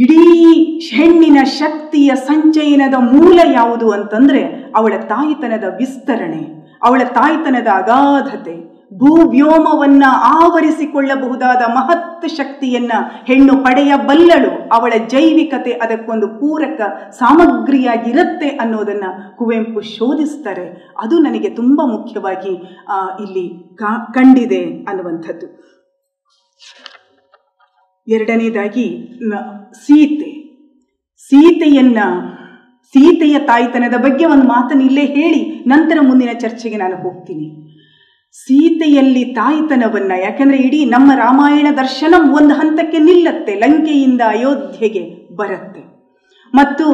[0.00, 0.22] ಇಡೀ
[0.94, 4.40] ಹೆಣ್ಣಿನ ಶಕ್ತಿಯ ಸಂಚಯನದ ಮೂಲ ಯಾವುದು ಅಂತಂದ್ರೆ
[4.76, 6.42] ಅವಳ ತಾಯಿತನದ ವಿಸ್ತರಣೆ,
[6.82, 8.54] ಅವಳ ತಾಯ್ತನದ ಅಗಾಧತೆ,
[8.94, 12.92] ಭೂವ್ಯೋಮವನ್ನ ಆವರಿಸಿಕೊಳ್ಳಬಹುದಾದ ಮಹತ್ ಶಕ್ತಿಯನ್ನ
[13.24, 19.04] ಹೆಣ್ಣು ಪಡೆಯಬಲ್ಲಳು, ಅವಳ ಜೈವಿಕತೆ ಅದಕ್ಕೊಂದು ಪೂರಕ ಸಾಮಗ್ರಿಯಾಗಿರುತ್ತೆ ಅನ್ನೋದನ್ನ
[19.38, 20.66] ಕುವೆಂಪು ಶೋಧಿಸ್ತಾರೆ.
[21.02, 22.54] ಅದು ನನಗೆ ತುಂಬ ಮುಖ್ಯವಾಗಿ
[23.24, 23.46] ಇಲ್ಲಿ
[24.12, 25.48] ಕಂಡಿದೆ ಅನ್ನುವಂಥದ್ದು.
[28.08, 29.08] ಎರಡನೇದಾಗಿ
[29.72, 30.36] ಸೀತೆ.
[31.18, 31.98] ಸೀತೆಯನ್ನ,
[32.82, 37.66] ಸೀತೆಯ ತಾಯ್ತನದ ಬಗ್ಗೆ ಒಂದು ಮಾತನ್ನು ಇಲ್ಲೇ ಹೇಳಿ, ನಂತರ ಮುಂದಿನ ಚರ್ಚೆಗೆ ನಾನು ಹೋಗ್ತೀನಿ.
[38.32, 45.80] ಸೀತೆಯಲ್ಲಿ ತಾಯ್ತನವನ್ನ, ಯಾಕಂದ್ರೆ ಇಡೀ ನಮ್ಮ ರಾಮಾಯಣ ದರ್ಶನ ಒಂದು ಹಂತಕ್ಕೆ ನಿಲ್ಲತ್ತೆ, ಲಂಕೆಯಿಂದ ಅಯೋಧ್ಯೆಗೆ ಬರುತ್ತೆ.
[46.54, 46.90] ಮತ್ತು,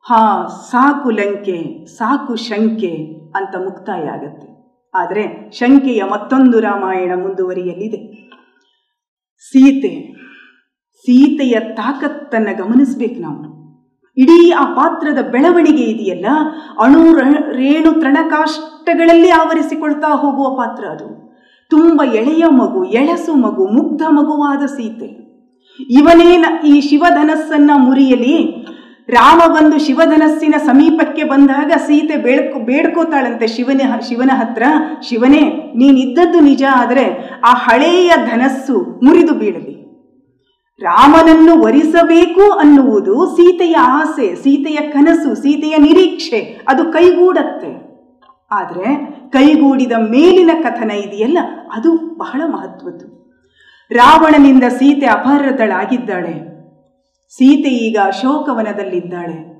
[0.00, 2.96] ಹಾ, ಸಾಕು ಲಂಕೆ, ಸಾಕು ಶಂಕೆ
[3.36, 4.46] ಅಂತ ಮುಕ್ತಾಯ ಆಗತ್ತೆ.
[4.94, 8.24] ಆದರೆ, ಶಂಕೆಯ ಮತ್ತೊಂದು ರಾಮಾಯಣ ಮುಂದುವರಿಯಲಿದೆ.
[9.40, 10.13] ಸೀತೆ.
[11.06, 13.54] ಸೀತೆಯ ತಾಕತ್ತನ್ನ ಗಮನಿಸ್ಬೇಕು ನಾವು.
[14.16, 16.26] ಇಡೀ ಆ ಪಾತ್ರದ ಬೆಳವಣಿಗೆ ಇದೆಯಲ್ಲ?
[16.80, 17.14] ಅಣು
[17.50, 21.24] ರೇಣು ತೃಣಕಾಷ್ಟಗಳಲ್ಲಿ ಆವರಿಸಿಕೊಳ್ತಾ ಹೋಗುವ ಪಾತ್ರ ಅದು.
[21.70, 25.24] ತುಂಬ ಎಳೆಯ ಮಗು, ಎಳಸು ಮಗು, ಮುಗ್ಧ ಮಗುವಾದ ಸೀತೆ.
[25.90, 28.66] ಇವನೇ ಈ ಶಿವಧನಸ್ಸನ್ನ ಮುರಿಯಲಿ.
[29.08, 34.62] ರಾಮ ಬಂದು ಶಿವಧನಸ್ಸಿನ ಸಮೀಪಕ್ಕೆ ಬಂದಾಗ ಸೀತೆ ಬೇಡ್ಕೊ ಬೇಡ್ಕೋತಾಳಂತೆ ಶಿವನ ಶಿವನ ಹತ್ರ.
[35.02, 39.83] ಶಿವನೇ, ನೀನಿದ್ದದ್ದು ನಿಜ, ಆದರೆ ಆ ಹಳೆಯ ಧನಸ್ಸು ಮುರಿದು ಬೀಳಲಿ.
[40.82, 47.84] ರಾಮನನ್ನು ವರಿಸಬೇಕು ಅನ್ನುವುದು ಸೀತೆಯ ಆಸೆ, ಸೀತೆಯ ಕನಸು, ಸೀತೆಯ ನಿರೀಕ್ಷೆ, ಅದು ಕೈಗೂಡತ್ತೆ.
[48.50, 48.94] ಆದರೆ
[49.30, 51.38] ಕೈಗೂಡಿದ ಮೇಲಿನ ಕಥನ ಇದೆಯಲ್ಲ,
[51.72, 53.06] ಅದು ಬಹಳ ಮಹತ್ವದ್ದು.
[53.90, 56.54] ರಾವಣನಿಂದ ಸೀತೆ ಅಪಹೃತಳಾಗಿದ್ದಾಳೆ
[57.30, 59.54] ಸೀತೆ ಈಗ ಅಶೋಕವನದಲ್ಲಿದ್ದಾಳೆ.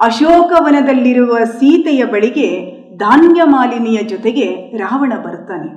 [0.00, 2.48] ಅಶೋಕವನದಲ್ಲಿರುವ ಸೀತೆಯ ಬಳಿಗೆ
[2.96, 5.70] ಧಾನ್ಯಮಾಲಿನಿಯ ಜೊತೆಗೆ ರಾವಣ ಬರ್ತಾನೆ.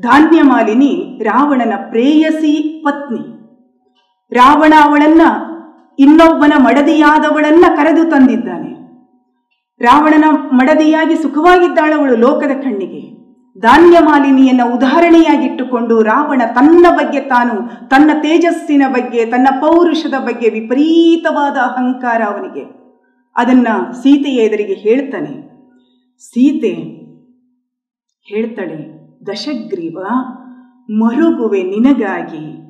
[0.00, 3.39] ಧಾನ್ಯಮಾಲಿನಿ ರಾವಣನ ಪ್ರೇಯಸಿ ಪತ್ನಿ.
[4.32, 5.22] ರಾವಣ ಅವಳನ್ನ,
[5.98, 8.80] ಇನ್ನೊಬ್ಬನ ಮಡದಿಯಾದವಳನ್ನ ಕರೆದು ತಂದಿದ್ದಾನೆ.
[9.80, 13.20] ರಾವಣನ ಮಡದಿಯಾಗಿ ಸುಖವಾಗಿದ್ದಾಳವಳು ಲೋಕದ ಕಣ್ಣಿಗೆ.
[13.60, 22.22] ಧಾನ್ಯ ಮಾಲಿನಿಯನ್ನ ಉದಾಹರಣೆಯಾಗಿಟ್ಟುಕೊಂಡು ರಾವಣ ತನ್ನ ಬಗ್ಗೆ ತಾನು, ತನ್ನ ತೇಜಸ್ಸಿನ ಬಗ್ಗೆ, ತನ್ನ ಪೌರುಷದ ಬಗ್ಗೆ ವಿಪರೀತವಾದ ಅಹಂಕಾರ
[22.22, 22.80] ಅವನಿಗೆ.
[23.36, 25.50] ಅದನ್ನ ಸೀತೆಯ ಎದುರಿಗೆ ಹೇಳ್ತಾನೆ.
[26.18, 26.72] ಸೀತೆ,
[28.22, 29.98] ಹೇಳ್ತಾಳೆ, ದಶಗ್ರೀವ,
[30.90, 32.69] ಮರುಗುವೆ ನಿನಗಾಗಿ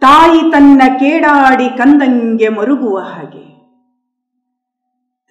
[0.00, 3.54] ತಾಯಿ ತನ್ನ ಕೇಡಾಡಿ ಕಂದಂಗೆ ಮರುಗುವ ಹಾಗೆ.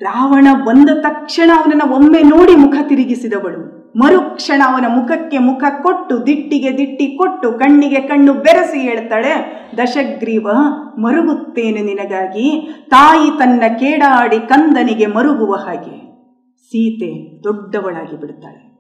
[0.02, 3.84] ರಾವಣ ಬಂದ ತಕ್ಷಣ ಅವನನ್ನ ಒಮ್ಮೆ ನೋಡಿ ಮುಖ ತಿರುಗಿಸಿದವಳು.
[3.98, 9.34] ಮರುಕ್ಷಣ ಅವನ ಮುಖಕ್ಕೆ ಮುಖ ಕೊಟ್ಟು, ದಿಟ್ಟಿಗೆ ದಿಟ್ಟಿ ಕೊಟ್ಟು, ಕಣ್ಣಿಗೆ ಕಣ್ಣು ಬೆರೆಸಿ ಹೇಳ್ತಾಳೆ,
[9.78, 10.48] ದಶಗ್ರೀವ,
[10.98, 12.68] ಮರುಗುತ್ತೇನೆ ನಿನಗಾಗಿ.
[12.90, 16.14] ತಾಯಿ ತನ್ನ ಕೇಡಾಡಿ ಕಂದನಿಗೆ ಮರುಗುವ ಹಾಗೆ.
[16.62, 18.73] ಸೀತೆ ದೊಡ್ಡವಳಾಗಿ ಬಿಡ್ತಾಳೆ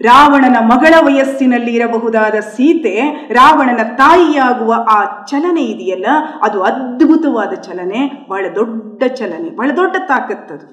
[0.00, 2.94] ರಾವಣನ ಮಗಳ ವಯಸ್ಸಿನಲ್ಲಿ ಇರಬಹುದಾದ ಸೀತೆ
[3.30, 4.98] ರಾವಣನ ತಾಯಿಯಾಗುವ ಆ
[5.30, 6.08] ಚಲನೆ ಇದೆಯಲ್ಲ,
[6.42, 10.66] ಅದು ಅದ್ಭುತವಾದ ಚಲನೆ, ಬಹಳ ದೊಡ್ಡ ಚಲನೆ, ಬಹಳ ದೊಡ್ಡ ತಾಕತ್ತದು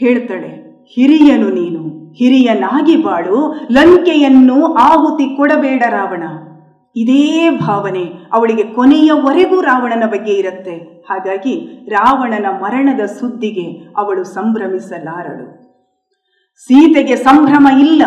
[0.00, 0.50] ಹೇಳ್ತಾಳೆ,
[0.96, 1.82] ಹಿರಿಯನು ನೀನು,
[2.18, 3.38] ಹಿರಿಯನಾಗಿ ಬಾಳು,
[3.70, 6.24] ಲಂಕೆಯನ್ನು ಆಹುತಿ ಕೊಡಬೇಡ ರಾವಣ.
[6.96, 10.76] ಇದೇ ಭಾವನೆ ಅವಳಿಗೆ ಕೊನೆಯವರೆಗೂ ರಾವಣನ ಬಗ್ಗೆ ಇರುತ್ತೆ.
[11.08, 11.54] ಹಾಗಾಗಿ
[11.88, 15.67] ರಾವಣನ ಮರಣದ ಸುದ್ದಿಗೆ ಅವಳು ಸಂಭ್ರಮಿಸಲಾರಳು.
[16.62, 18.02] ಸೀತೆಗೆ ಸಂಭ್ರಮ ಇಲ್ಲ,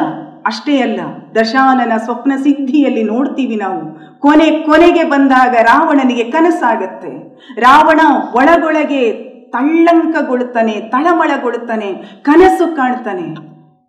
[0.46, 1.02] ಅಷ್ಟೇ ಅಲ್ಲ,
[1.36, 3.82] ದಶಾನನ ಸ್ವಪ್ನ ಸಿದ್ಧಿಯಲ್ಲಿ ನೋಡ್ತೀವಿ ನಾವು.
[4.20, 7.12] ಕೊನೆ, ಕೊನೆಗೆ ಬಂದಾಗ ರಾವಣನಿಗೆ ಕನಸಾಗತ್ತೆ.
[7.60, 8.02] ರಾವಣ
[8.36, 9.04] ಒಳಗೊಳಗೆ
[9.50, 11.90] ತಳ್ಳಂಕಗೊಳ್ತಾನೆ, ತಳಮಳಗೊಳ್ತಾನೆ,
[12.24, 13.28] ಕನಸು ಕಾಣ್ತಾನೆ.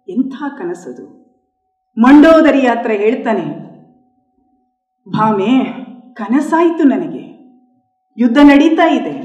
[0.09, 1.05] ಎಂಥ ಕನಸದು?
[1.97, 3.47] ಮಂಡೋದರಿ ಹತ್ರ ಹೇಳ್ತಾನೆ,
[5.07, 5.53] ಭಾಮೆ,
[6.15, 7.25] ಕನಸಾಯಿತು ನನಗೆ.
[8.19, 9.17] ಯುದ್ಧ ನಡೀತಾ ಇದೆ.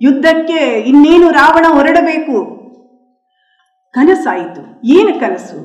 [0.00, 2.36] ಯುದ್ಧಕ್ಕೆ ಇನ್ನೇನು ರಾವಣ ಹೊರಡಬೇಕು.
[3.94, 4.82] ಕನಸಾಯಿತು.
[4.84, 5.58] ಏನು ಕನಸು?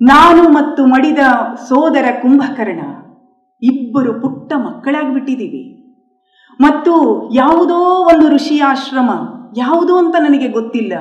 [0.00, 1.18] ನಾನು ಮತ್ತು ಮಡಿದ
[1.54, 2.80] ಸೋದರ ಕುಂಭಕರ್ಣ
[3.62, 5.64] ಇಬ್ಬರು ಪುಟ್ಟ ಮಕ್ಕಳಾಗ್ಬಿಟ್ಟಿದ್ದೀವಿ.
[6.60, 6.94] ಮತ್ತು
[7.34, 7.78] ಯಾವುದೋ
[8.12, 9.10] ಒಂದು ಋಷಿಯಾಶ್ರಮ
[9.56, 10.92] ಯಾವುದೋ ಅಂತ ನನಗೆ ಗೊತ್ತಿಲ್ಲ.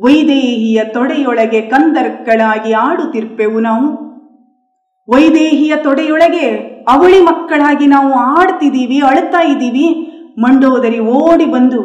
[0.00, 3.88] ವೈದೇಹಿಯ ತೊಡೆಯೊಳಗೆ ಕಂದರ್ಕಳಾಗಿ ಆಡುತ್ತಿರ್ಪೆವು ನಾವು.
[5.08, 6.46] ವೈದೇಹಿಯ ತೊಡೆಯೊಳಗೆ
[6.88, 9.86] ಅವಳಿ ಮಕ್ಕಳಾಗಿ ನಾವು ಆಡ್ತಿದ್ದೀವಿ ಅಳ್ತಾ ಇದ್ದೀವಿ.
[10.38, 11.80] ಮಂಡೋದರಿ ಓಡಿ ಬಂದು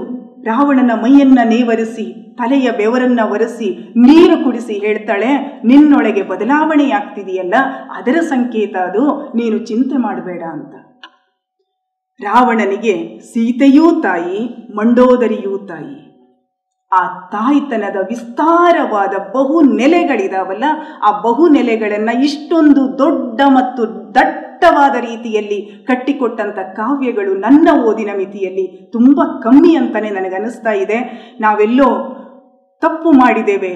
[0.46, 7.54] ರಾವಣನ ಮೈಯನ್ನ ನೇವರಿಸಿ, ತಲೆಯ ಬೆವರನ್ನ ಒರೆಸಿ, ನೀರು ಕುಡಿಸಿ ಹೇಳ್ತಾಳೆ, ನಿನ್ನೊಳಗೆ ಬದಲಾವಣೆಯಾಗ್ತಿದೆಯಲ್ಲ
[7.96, 9.04] ಅದರ ಸಂಕೇತ ಅದು,
[9.36, 10.76] ನೀನು ಚಿಂತೆ ಮಾಡಬೇಡ ಅಂತ.
[12.20, 14.40] ರಾವಣನಿಗೆ, ಸೀತೆಯೂ ತಾಯಿ,
[14.76, 16.00] ಮಂಡೋದರಿಯೂ ತಾಯಿ.
[16.92, 20.64] ಆ ತಾಯ್ತನದ ವಿಸ್ತಾರವಾದ ಬಹು ನೆಲೆಗಳಿದಾವಲ್ಲ
[21.04, 23.84] ಆ ಬಹು ನೆಲೆಗಳನ್ನ ಇಷ್ಟೊಂದು ದೊಡ್ಡ ಮತ್ತು
[24.16, 31.00] ದಟ್ಟ ದಟ್ಟವಾದ ರೀತಿಯಲ್ಲಿ ಕಟ್ಟಿಕೊಟ್ಟಂಥ ಕಾವ್ಯಗಳು ನನ್ನ ಓದಿನ ಮಿತಿಯಲ್ಲಿ ತುಂಬ ಕಮ್ಮಿ ಅಂತಲೇ ನನಗನ್ನಿಸ್ತಾ ಇದೆ.
[31.40, 31.88] ನಾವೆಲ್ಲೋ
[32.84, 33.74] ತಪ್ಪು ಮಾಡಿದ್ದೇವೆ,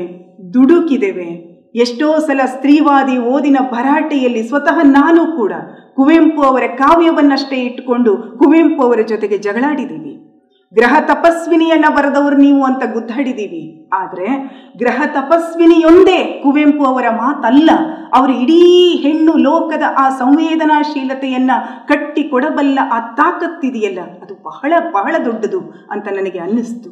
[0.53, 1.27] ದುಡುಕಿದ್ದೇವೆ,
[1.75, 5.53] ಎಷ್ಟೋ ಸಲ ಸ್ತ್ರೀವಾದಿ ಓದಿನ ಭರಾಟೆಯಲ್ಲಿ ಸ್ವತಃ ನಾನು ಕೂಡ
[5.95, 10.13] ಕುವೆಂಪು ಅವರ ಕಾವ್ಯವನ್ನಷ್ಟೇ ಇಟ್ಟುಕೊಂಡು ಕುವೆಂಪು ಅವರ ಜೊತೆಗೆ ಜಗಳಾಡಿದ್ದೀವಿ.
[10.73, 13.89] ಗ್ರಹ ತಪಸ್ವಿನಿಯನ್ನ ಬರೆದವರು ನೀವು ಅಂತ ಗುದ್ದಾಡಿದ್ದೀವಿ.
[13.93, 14.27] ಆದರೆ
[14.77, 17.69] ಗ್ರಹ ತಪಸ್ವಿನಿಯೊಂದೇ ಕುವೆಂಪು ಅವರ ಮಾತಲ್ಲ.
[18.13, 18.61] ಅವರು ಇಡೀ
[18.97, 21.51] ಹೆಣ್ಣು ಲೋಕದ ಆ ಸಂವೇದನಾಶೀಲತೆಯನ್ನ
[21.87, 23.99] ಕಟ್ಟಿಕೊಡಬಲ್ಲ ಆ ತಾಕತ್ತಿದೆಯಲ್ಲ.
[24.21, 25.59] ಅದು ಬಹಳ ಬಹಳ ದೊಡ್ಡದು
[25.91, 26.89] ಅಂತ ನನಗೆ ಅನ್ನಿಸ್ತು.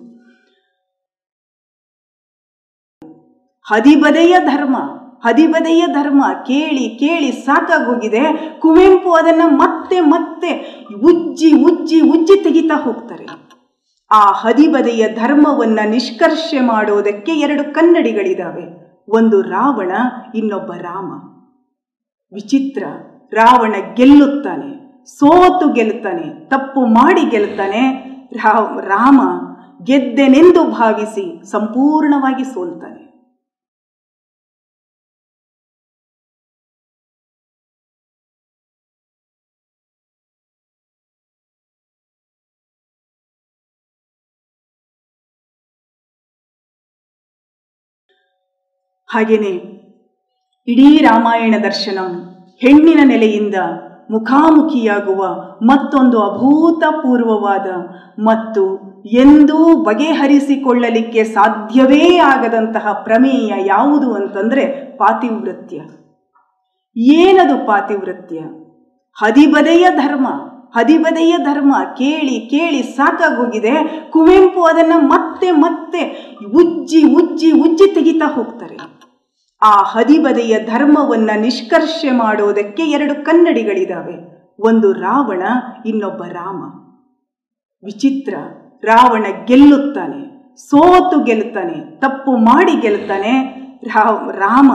[3.71, 4.77] ಹದಿಬದೆಯ ಧರ್ಮ
[5.27, 8.55] ಹದಿಬದೆಯ ಧರ್ಮ ಕೇಳಿ ಕೇಳಿ ಸಾಕಾಗೋಗಿದೆ.
[8.59, 10.51] ಕುವೆಂಪು ಅದನ್ನ ಮತ್ತೆ ಮತ್ತೆ
[11.03, 13.44] ಉಜ್ಜಿ ಉಜ್ಜಿ ಉಜ್ಜಿ ತೆಗಿತಾ ಹೋಗ್ತಾರೆ.
[14.11, 18.65] ಆ ಹದಿಬದೆಯ ಧರ್ಮವನ್ನ ನಿಷ್ಕರ್ಷೆ ಮಾಡೋದಕ್ಕೆ ಎರಡು ಕನ್ನಡಿಗಳಿದಾವೆ.
[19.09, 19.91] ಒಂದು ರಾವಣ,
[20.35, 21.11] ಇನ್ನೊಬ್ಬ ರಾಮ.
[22.33, 22.83] ವಿಚಿತ್ರ,
[23.33, 27.81] ರಾವಣ ಗೆಲ್ಲುತ್ತಾನೆ, ಸೋತು ಗೆಲ್ತಾನೆ ತಪ್ಪು ಮಾಡಿ ಗೆಲ್ತಾನೆ
[28.81, 29.21] ರಾಮ
[29.83, 33.04] ಗೆದ್ದೆನೆಂದು ಭಾವಿಸಿ ಸಂಪೂರ್ಣವಾಗಿ ಸೋಲ್ತಾನೆ.
[49.15, 49.53] ಹಾಗೆಯೇ
[50.67, 52.11] ಇಡೀ ರಾಮಾಯಣ ದರ್ಶನಂ
[52.63, 53.57] ಹೆಣ್ಣಿನ ನೆಲೆಯಿಂದ
[54.13, 55.21] ಮುಖಾಮುಖಿಯಾಗುವ
[55.69, 57.67] ಮತ್ತೊಂದು ಅಭೂತಪೂರ್ವವಾದ
[58.27, 58.63] ಮತ್ತು
[59.21, 64.65] ಎಂದೂ ಬಗೆಹರಿಸಿಕೊಳ್ಳಲಿಕ್ಕೆ ಸಾಧ್ಯವೇ ಆಗದಂತಹ ಪ್ರಮೇಯ ಯಾವುದು ಅಂತಂದರೆ
[65.01, 65.77] ಪಾತಿವೃತ್ಯ
[67.19, 68.39] ಏನದು ಪಾತಿವೃತ್ಯ
[69.17, 70.27] ಹದಿಬದೆಯ ಧರ್ಮ
[70.77, 73.75] ಹದಿಬದೆಯ ಧರ್ಮ ಕೇಳಿ ಕೇಳಿ ಸಾಕಾಗೋಗಿದೆ,
[74.13, 76.01] ಕುವೆಂಪು ಅದನ್ನು ಮತ್ತೆ ಮತ್ತೆ
[76.61, 78.75] ಉಜ್ಜಿ ಉಜ್ಜಿ ಉಜ್ಜಿ ತೆಗಿತಾ ಹೋಗ್ತಾರೆ.
[79.61, 84.15] ಆ ಹದಿಬದೆಯ ಧರ್ಮವನ್ನ ನಿಷ್ಕರ್ಷೆ ಮಾಡೋದಕ್ಕೆ ಎರಡು ಕನ್ನಡಿಗಳಿದಾವೆ.
[84.59, 85.43] ಒಂದು ರಾವಣ,
[85.85, 86.61] ಇನ್ನೊಬ್ಬ ರಾಮ.
[87.83, 88.33] ವಿಚಿತ್ರ,
[88.83, 90.21] ರಾವಣ ಗೆಲ್ಲುತ್ತಾನೆ,
[90.57, 93.33] ಸೋತು ಗೆಲ್ತಾನೆ ತಪ್ಪು ಮಾಡಿ ಗೆಲ್ತಾನೆ
[94.39, 94.71] ರಾಮ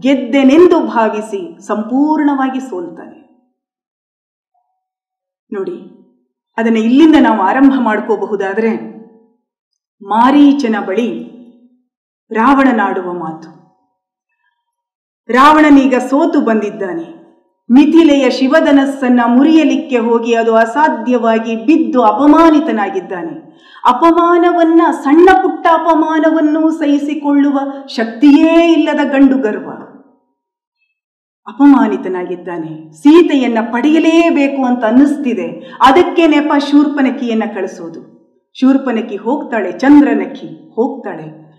[0.00, 3.18] ಗೆದ್ದೆನೆಂದು ಭಾವಿಸಿ ಸಂಪೂರ್ಣವಾಗಿ ಸೋಲ್ತಾನೆ.
[5.50, 5.78] ನೋಡಿ,
[6.58, 8.72] ಅದನ್ನು ಇಲ್ಲಿಂದ ನಾವು ಆರಂಭ ಮಾಡ್ಕೋಬಹುದಾದರೆ
[10.02, 11.08] ಮಾರೀಚನ ಬಳಿ
[12.30, 13.59] ರಾವಣನಾಡುವ ಮಾತು.
[15.32, 17.20] ರಾವಣನೀಗ ಸೋತು ಬಂದಿದ್ದಾನೆ.
[17.70, 23.50] ಮಿಥಿಲೆಯ ಶಿವಧನಸ್ಸನ್ನ ಮುರಿಯಲಿಕ್ಕೆ ಹೋಗಿ ಅದು ಅಸಾಧ್ಯವಾಗಿ ಬಿದ್ದು ಅಪಮಾನಿತನಾಗಿದ್ದಾನೆ.
[23.88, 29.70] ಅಪಮಾನವನ್ನ ಸಣ್ಣ ಪುಟ್ಟ ಅಪಮಾನವನ್ನು ಸಹಿಸಿಕೊಳ್ಳುವ ಶಕ್ತಿಯೇ ಇಲ್ಲದ ಗಂಡು ಗರ್ವ.
[31.48, 32.92] ಅಪಮಾನಿತನಾಗಿದ್ದಾನೆ.
[32.92, 35.46] ಸೀತೆಯನ್ನ ಪಡೆಯಲೇಬೇಕು ಅಂತ ಅನ್ನಿಸ್ತಿದೆ.
[35.80, 38.20] ಅದಕ್ಕೆ ನೆಪ ಶೂರ್ಪನಕಿಯನ್ನ ಕಳಿಸೋದು.
[38.54, 41.50] ಶೂರ್ಪನಕಿ ಹೋಗ್ತಾಳೆ ಚಂದ್ರನಕ್ಕಿ ಹೋಗ್ತಾಳೆ.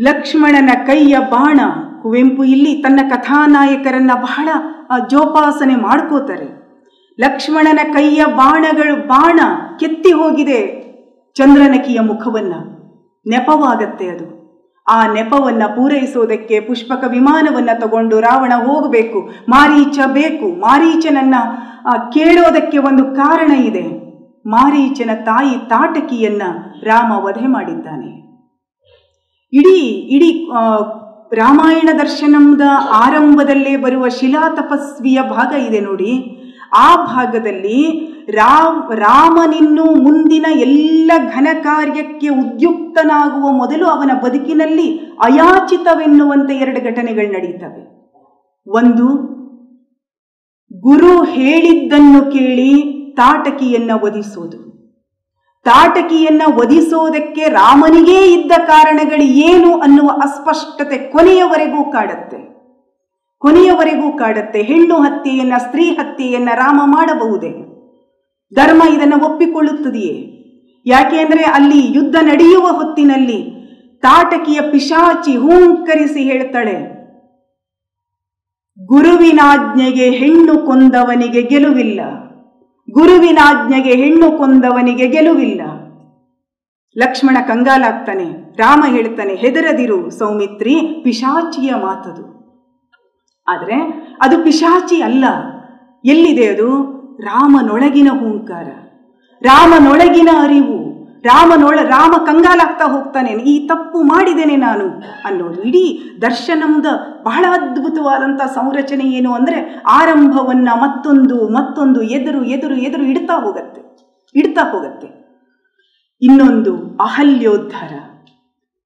[0.00, 1.60] ಲಕ್ಷ್ಮಣನ ಕೈಯ ಬಾಣ
[2.02, 4.48] ಕುವೆಂಪು ಇಲ್ಲಿ ತನ್ನ ಕಥಾನಾಯಕರನ್ನ ಬಹಳ
[5.10, 6.48] ಜೋಪಾಸನೆ ಮಾಡ್ಕೋತಾರೆ.
[7.20, 9.40] ಲಕ್ಷ್ಮಣನ ಕೈಯ ಬಾಣಗಳು ಬಾಣ
[9.80, 10.60] ಕೆತ್ತಿ ಹೋಗಿದೆ
[11.36, 12.54] ಚಂದ್ರನಕಿಯ ಮುಖವನ್ನ.
[13.26, 14.26] ನೆಪವಾಗತ್ತೆ ಅದು.
[14.86, 20.60] ಆ ನೆಪವನ್ನ ಪೂರೈಸೋದಕ್ಕೆ ಪುಷ್ಪಕ ವಿಮಾನವನ್ನ ತಗೊಂಡು ರಾವಣ ಹೋಗಬೇಕು, ಮಾರೀಚ ಬೇಕು.
[20.60, 21.34] ಮಾರೀಚನನ್ನ
[22.12, 23.86] ಕೇಳೋದಕ್ಕೆ ಒಂದು ಕಾರಣ ಇದೆ.
[24.46, 26.42] ಮಾರೀಚನ ತಾಯಿ ತಾಟಕಿಯನ್ನ
[26.82, 28.10] ರಾಮ ವಧೆ ಮಾಡಿದ್ದಾನೆ.
[29.52, 29.78] ಇಡೀ
[30.14, 30.30] ಇಡೀ
[31.32, 32.60] ರಾಮಾಯಣ ದರ್ಶನದ
[32.90, 36.42] ಆರಂಭದಲ್ಲೇ ಬರುವ ಶಿಲಾ ತಪಸ್ವಿಯ ಭಾಗ ಇದೆ ನೋಡಿ.
[36.74, 37.80] ಆ ಭಾಗದಲ್ಲಿ
[38.30, 47.82] ರಾಮ್ ರಾಮನಿನ್ನು ಮುಂದಿನ ಎಲ್ಲ ಘನ ಕಾರ್ಯಕ್ಕೆ ಉದ್ಯುಕ್ತನಾಗುವ ಮೊದಲು ಅವನ ಬದುಕಿನಲ್ಲಿ ಅಯಾಚಿತವೆನ್ನುವಂತೆ ಎರಡು ಘಟನೆಗಳು ನಡೆಯುತ್ತವೆ
[48.66, 49.08] ಒಂದು,
[50.82, 52.70] ಗುರು ಹೇಳಿದ್ದನ್ನು ಕೇಳಿ
[53.16, 54.65] ತಾಟಕಿಯನ್ನ ವಧಿಸೋದು.
[55.66, 62.38] ತಾಟಕಿಯನ್ನ ಒದಿಸೋದಕ್ಕೆ ರಾಮನಿಗೇ ಇದ್ದ ಕಾರಣಗಳು ಏನು ಅನ್ನುವ ಅಸ್ಪಷ್ಟತೆ ಕೊನೆಯವರೆಗೂ ಕಾಡತ್ತೆ.
[63.42, 67.52] ಕೊನೆಯವರೆಗೂ ಕಾಡತ್ತೆ ಹೆಣ್ಣು ಹತ್ಯೆಯನ್ನ, ಸ್ತ್ರೀ ಹತ್ಯೆಯನ್ನ ರಾಮ ಮಾಡಬಹುದೇ?
[68.52, 70.16] ಧರ್ಮ ಇದನ್ನು ಒಪ್ಪಿಕೊಳ್ಳುತ್ತದೆಯೇ?
[70.86, 73.38] ಯಾಕೆ ಅಂದರೆ ಅಲ್ಲಿ ಯುದ್ಧ ನಡೆಯುವ ಹೊತ್ತಿನಲ್ಲಿ
[74.02, 76.76] ತಾಟಕಿಯ ಪಿಶಾಚಿ ಹೂಂಕರಿಸಿ ಹೇಳ್ತಾಳೆ,
[78.80, 82.00] ಗುರುವಿನಾಜ್ಞೆಗೆ ಹೆಣ್ಣು ಕೊಂದವನಿಗೆ ಗೆಲುವಿಲ್ಲ.
[82.90, 85.60] ಗುರುವಿನಾಜ್ಞೆಗೆ ಹೆಣ್ಣು ಕೊಂದವನಿಗೆ ಗೆಲುವಿಲ್ಲ.
[86.98, 92.36] ಲಕ್ಷ್ಮಣ ಕಂಗಾಲಾಗ್ತಾನೆ, ರಾಮ ಹೇಳ್ತಾನೆ, ಹೆದರದಿರು ಸೌಮಿತ್ರಿ, ಪಿಶಾಚಿಯ ಮಾತದು.
[93.48, 93.74] ಆದರೆ
[94.22, 95.24] ಅದು ಪಿಶಾಚಿ ಅಲ್ಲ.
[96.04, 96.96] ಎಲ್ಲಿದೆ ಅದು?
[97.20, 98.66] ರಾಮನೊಳಗಿನ ಹೂಂಕಾರ.
[99.42, 100.75] ರಾಮನೊಳಗಿನ ಅರಿವು.
[101.26, 104.86] ರಾಮನೊಳ ರಾಮ ಕಂಗಾಲಾಗ್ತಾ ಹೋಗ್ತಾನೆ ಈ ತಪ್ಪು ಮಾಡಿದ್ದೇನೆ ನಾನು
[105.24, 105.62] ಅನ್ನೋದು.
[105.62, 106.86] ಇಡೀ ದರ್ಶನಂದ
[107.22, 113.82] ಬಹಳ ಅದ್ಭುತವಾದಂಥ ಸಂರಚನೆ ಏನು ಅಂದರೆ ಆರಂಭವನ್ನ ಮತ್ತೊಂದು ಮತ್ತೊಂದು ಎದುರು ಎದುರು ಎದುರು ಇಡ್ತಾ ಹೋಗತ್ತೆ
[114.34, 115.08] ಇಡ್ತಾ ಹೋಗತ್ತೆ.
[116.22, 117.92] ಇನ್ನೊಂದು ಅಹಲ್ಯೋದ್ಧಾರ.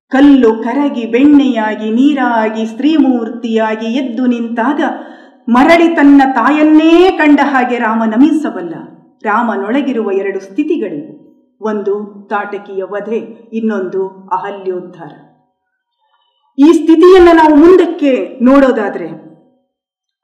[0.09, 4.81] ಕಲ್ಲು ಕರಗಿ ಬೆಣ್ಣೆಯಾಗಿ, ನೀರಾಗಿ, ಸ್ತ್ರೀಮೂರ್ತಿಯಾಗಿ ಎದ್ದು ನಿಂತಾಗ
[5.49, 8.75] ಮರಳಿ ತನ್ನ ತಾಯನ್ನೇ ಕಂಡ ಹಾಗೆ ರಾಮ ನಮಿಸಬಲ್ಲ.
[9.25, 11.20] ರಾಮನೊಳಗಿರುವ ಎರಡು ಸ್ಥಿತಿಗಳಿವೆ.
[11.61, 13.19] ಒಂದು ತಾಟಕಿಯ ವಧೆ,
[13.53, 15.13] ಇನ್ನೊಂದು ಅಹಲ್ಯೋದ್ಧಾರ.
[16.59, 19.09] ಈ ಸ್ಥಿತಿಯನ್ನು ನಾವು ಮುಂದಕ್ಕೆ ನೋಡೋದಾದ್ರೆ,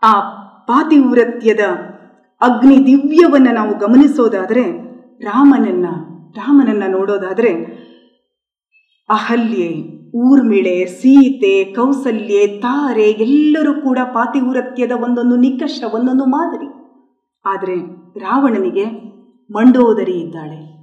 [0.03, 0.21] ಆ
[0.65, 1.61] ಪಾತಿವ್ರತ್ಯದ
[2.41, 4.63] ಅಗ್ನಿ ದಿವ್ಯವನ್ನು ನಾವು ಗಮನಿಸೋದಾದ್ರೆ,
[5.25, 5.87] ರಾಮನನ್ನ
[6.37, 7.53] ರಾಮನನ್ನ ನೋಡೋದಾದ್ರೆ,
[9.09, 16.67] ಅಹಲ್ಯೆ, ಊರ್ಮಿಳೆ, ಸೀತೆ, ಕೌಸಲ್ಯೆ, ತಾರೆ ಎಲ್ಲರೂ ಕೂಡ ಪಾತಿವ್ರತ್ಯದ ಒಂದೊಂದು ನಿಕಷ, ಒಂದೊಂದು ಮಾದರಿ.
[17.47, 17.77] ಆದರೆ
[18.21, 18.85] ರಾವಣನಿಗೆ
[19.51, 20.76] ಮಂಡೋದರಿ ಇದ್ದಾಳೆ.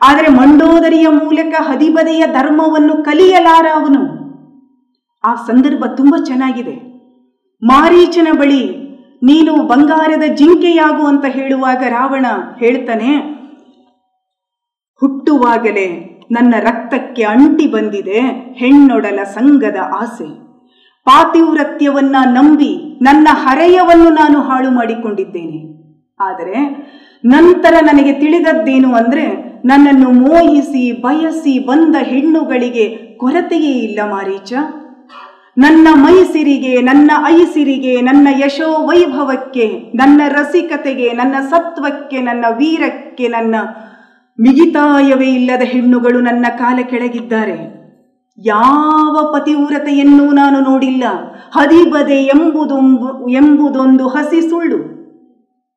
[0.00, 4.02] ಆದರೆ ಮಂಡೋದರಿಯ ಮೂಲಕ ಹದಿಬದೆಯ ಧರ್ಮವನ್ನು ಕಲಿಯಲಾರ ಅವನು.
[5.24, 6.74] ಆ ಸಂದರ್ಭ ತುಂಬ ಚೆನ್ನಾಗಿದೆ.
[7.62, 8.62] ಮಾರೀಚನ ಬಳಿ
[9.22, 12.26] ನೀನು ಬಂಗಾರದ ಜಿಂಕೆಯಾಗು ಅಂತ ಹೇಳುವಾಗ ರಾವಣ
[12.56, 13.12] ಹೇಳ್ತಾನೆ,
[15.02, 15.88] ಹುಟ್ಟುವಾಗಲೇ
[16.32, 18.20] ನನ್ನ ರಕ್ತಕ್ಕೆ ಅಂಟಿ ಬಂದಿದೆ,
[18.60, 20.28] ಹೆಣ್ಣೊಡಲ ಸಂಘದ ಆಸೆ.
[21.06, 25.60] ಪಾತಿವ್ರತ್ಯವನ್ನ ನಂಬಿ ನನ್ನ ಹರೆಯವನ್ನು ನಾನು ಹಾಳು ಮಾಡಿಕೊಂಡಿದ್ದೇನೆ
[26.20, 26.58] ಆದರೆ
[27.24, 34.52] ನಂತರ ನನಗೆ ತಿಳಿದದ್ದೇನು ಅಂದರೆ, ನನ್ನನ್ನು ಮೋಹಿಸಿ, ಬಯಸಿ ಬಂದ ಹೆಣ್ಣುಗಳಿಗೆ ಕೊರತೆಯೇ ಇಲ್ಲ ಮಾರೀಚ.
[35.58, 43.54] ನನ್ನ ಮೈಸಿರಿಗೆ, ನನ್ನ ಐಸಿರಿಗೆ, ನನ್ನ ಯಶೋ ವೈಭವಕ್ಕೆ ನನ್ನ ರಸಿಕತೆಗೆ, ನನ್ನ ಸತ್ವಕ್ಕೆ, ನನ್ನ ವೀರಕ್ಕೆ ನನ್ನ
[44.40, 47.84] ಮಿಗಿತಾಯವೇ ಇಲ್ಲದ ಹೆಣ್ಣುಗಳು ನನ್ನ ಕಾಲ ಕೆಳಗಿದ್ದಾರೆ.
[48.38, 51.04] ಯಾವ ಪತಿವ್ರತೆಯನ್ನೂ ನಾನು ನೋಡಿಲ್ಲ.
[51.52, 54.94] ಹದಿಬದೆ ಎಂಬುದೊಂಬು, ಎಂಬುದೊಂದು ಹಸಿ ಸುಳ್ಳು.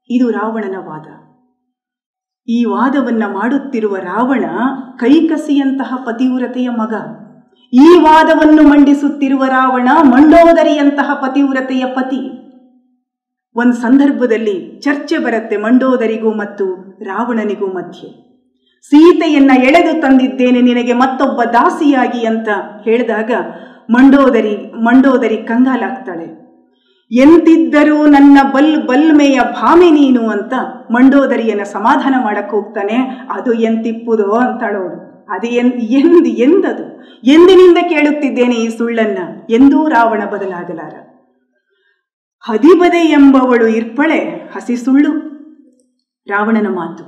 [0.10, 1.27] ಇದು ರಾವಣನ ವಾದ.
[2.48, 4.46] ಈ ವಾದವನ್ನ ಮಾಡುತ್ತಿರುವ ರಾವಣ
[4.98, 6.94] ಕೈಕಸಿಯಂತಹ ಪತಿವ್ರತೆಯ ಮಗ.
[7.74, 12.48] ಈ ವಾದವನ್ನು ಮಂಡಿಸುತ್ತಿರುವ ರಾವಣ ಮಂಡೋದರಿಯಂತಹ ಪತಿವ್ರತೆಯ ಪತಿ.
[13.56, 16.66] ಒಂದು ಸಂದರ್ಭದಲ್ಲಿ ಚರ್ಚೆ ಬರುತ್ತೆ ಮಂಡೋದರಿಗೂ ಮತ್ತು
[17.04, 18.28] ರಾವಣನಿಗೂ ಮಧ್ಯೆ.
[18.82, 22.50] ಸೀತೆಯನ್ನ ಎಳೆದು ತಂದಿದ್ದೇನೆ ನಿನಗೆ ಮತ್ತೊಬ್ಬ ದಾಸಿಯಾಗಿ ಅಂತ
[22.84, 23.32] ಹೇಳಿದಾಗ
[23.90, 26.47] ಮಂಡೋದರಿ ಮಂಡೋದರಿ ಕಂಗಾಲಾಗ್ತಾಳೆ.
[27.12, 30.54] ಎಂತಿದ್ದರೂ ನನ್ನ ಬಲ್ ಬಲ್ಮೆಯ ಭಾಮೆ ನೀನು ಅಂತ
[30.92, 32.96] ಮಂಡೋದರಿಯನ್ನ ಸಮಾಧಾನ ಮಾಡಕ್ಕೆ ಹೋಗ್ತಾನೆ.
[33.30, 37.04] ಅದು ಎಂತಿಪ್ಪುದೋ ಅಂತಾಳೋಳು ಅದು ಎನ್, ಎಂದ್ ಎಂದದು?
[37.24, 39.18] ಎಂದಿನಿಂದ ಕೇಳುತ್ತಿದ್ದೇನೆ ಈ ಸುಳ್ಳನ್ನ?
[39.50, 40.94] ಎಂದೂ ರಾವಣ ಬದಲಾಗಲಾರ.
[42.40, 44.20] ಹದಿಬದೆ ಎಂಬವಳು ಇರ್ಪಳೆ,
[44.56, 45.12] ಹಸಿ ಸುಳ್ಳು.
[46.28, 47.04] ರಾವಣನ ಮಾತು.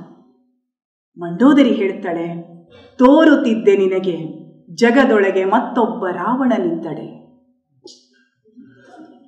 [1.20, 2.26] ಮಂಡೋದರಿ ಹೇಳ್ತಾಳೆ,
[2.98, 4.16] ತೋರುತ್ತಿದ್ದೆ ನಿನಗೆ,
[4.74, 7.19] ಜಗದೊಳಗೆ ಮತ್ತೊಬ್ಬ ರಾವಣನಿದ್ದಡೆ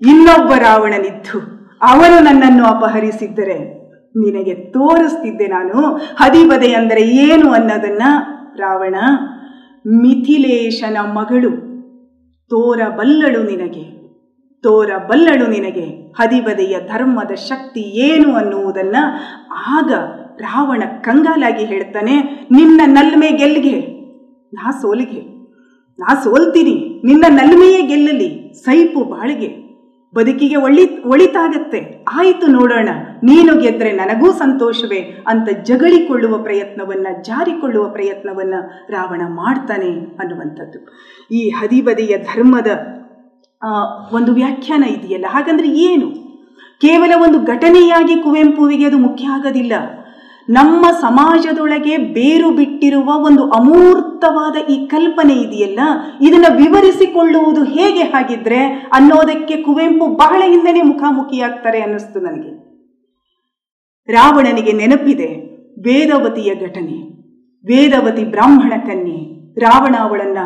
[0.07, 1.39] ಇನ್ನೊಬ್ಬ ರಾವಣನಿದ್ದು
[1.83, 3.83] ಅವನು ನನ್ನನ್ನು ಅಪಹರಿಸಿದ್ದರೆ
[4.17, 5.95] ನಿನಗೆ ತೋರಿಸ್ತಿದ್ದೆ ನಾನು.
[5.95, 8.03] ಹದಿಬದೆ ಅಂದರೆ ಏನು ಅನ್ನೋದನ್ನ
[8.57, 8.95] ರಾವಣ,
[9.87, 11.51] ಮಿಥಿಲೇಶನ ಮಗಳು
[12.51, 13.85] ತೋರಬಲ್ಲಳು ನಿನಗೆ
[14.63, 15.87] ತೋರಬಲ್ಲಳು ನಿನಗೆ.
[16.13, 18.97] ಹದಿಬದೆಯ ಧರ್ಮದ ಶಕ್ತಿ ಏನು ಅನ್ನುವುದನ್ನ
[19.69, 19.93] ಆಗ
[20.41, 22.15] ರಾವಣ ಕಂಗಾಲಾಗಿ ಹೇಳ್ತಾನೆ,
[22.51, 23.79] ನಿನ್ನ ನಲ್ಮೆ ಗೆಲ್ಗೆ
[24.53, 25.23] ನಾ ಸೋಲಿಗೆ.
[25.99, 26.77] ನಾ ಸೋಲ್ತೀನಿ.
[27.05, 28.53] ನಿನ್ನ ನಲ್ಮೆಯೇ ಗೆಲ್ಲಲಿ.
[28.53, 29.72] ಸೈಪು ಬಾಳಿಗೆ.
[30.15, 31.81] ಬದುಕಿಗೆ ಒಳ್ಳಿ ಒಳಿತಾಗತ್ತೆ.
[32.13, 32.89] ಆಯಿತು ನೋಡೋಣ,
[33.25, 38.61] ನೀನು ಗೆದ್ರೆ ನನಗೂ ಸಂತೋಷವೇ ಅಂತ ಜಗಳಿಕೊಳ್ಳುವ ಪ್ರಯತ್ನವನ್ನು, ಜಾರಿಕೊಳ್ಳುವ ಪ್ರಯತ್ನವನ್ನು
[38.93, 40.81] ರಾವಣ ಮಾಡ್ತಾನೆ ಅನ್ನುವಂಥದ್ದು.
[41.31, 42.71] ಈ ಹದಿಬದಿಯ ಧರ್ಮದ
[44.13, 45.27] ಒಂದು ವ್ಯಾಖ್ಯಾನ ಇದೆಯಲ್ಲ?
[45.31, 46.09] ಹಾಗಂದ್ರೆ ಏನು?
[46.85, 49.75] ಕೇವಲ ಒಂದು ಘಟನೆಯಾಗಿ ಕುವೆಂಪುವಿಗೆ ಅದು ಮುಖ್ಯ ಆಗೋದಿಲ್ಲ.
[50.49, 55.81] ನಮ್ಮ ಸಮಾಜದೊಳಗೆ ಬೇರು ಬಿಟ್ಟಿರುವ ಒಂದು ಅಮೂರ್ತವಾದ ಈ ಕಲ್ಪನೆ ಇದೆಯಲ್ಲ?
[56.21, 62.73] ಇದನ್ನು ವಿವರಿಸಿಕೊಳ್ಳುವುದು ಹೇಗೆ ಹಾಗಿದ್ರೆ ಅನ್ನೋದಕ್ಕೆ ಕುವೆಂಪು ಬಹಳ ಹಿಂದೆನೆ ಮುಖಾಮುಖಿಯಾಗ್ತಾರೆ ಅನ್ನಿಸ್ತು ನನಗೆ.
[64.13, 67.23] ರಾವಣನಿಗೆ ನೆನಪಿದೆ ವೇದವತಿಯ ಘಟನೆ.
[67.67, 69.43] ವೇದವತಿ ಬ್ರಾಹ್ಮಣ ಕನ್ಯೆ.
[69.61, 70.39] ರಾವಣ ಅವಳನ್ನ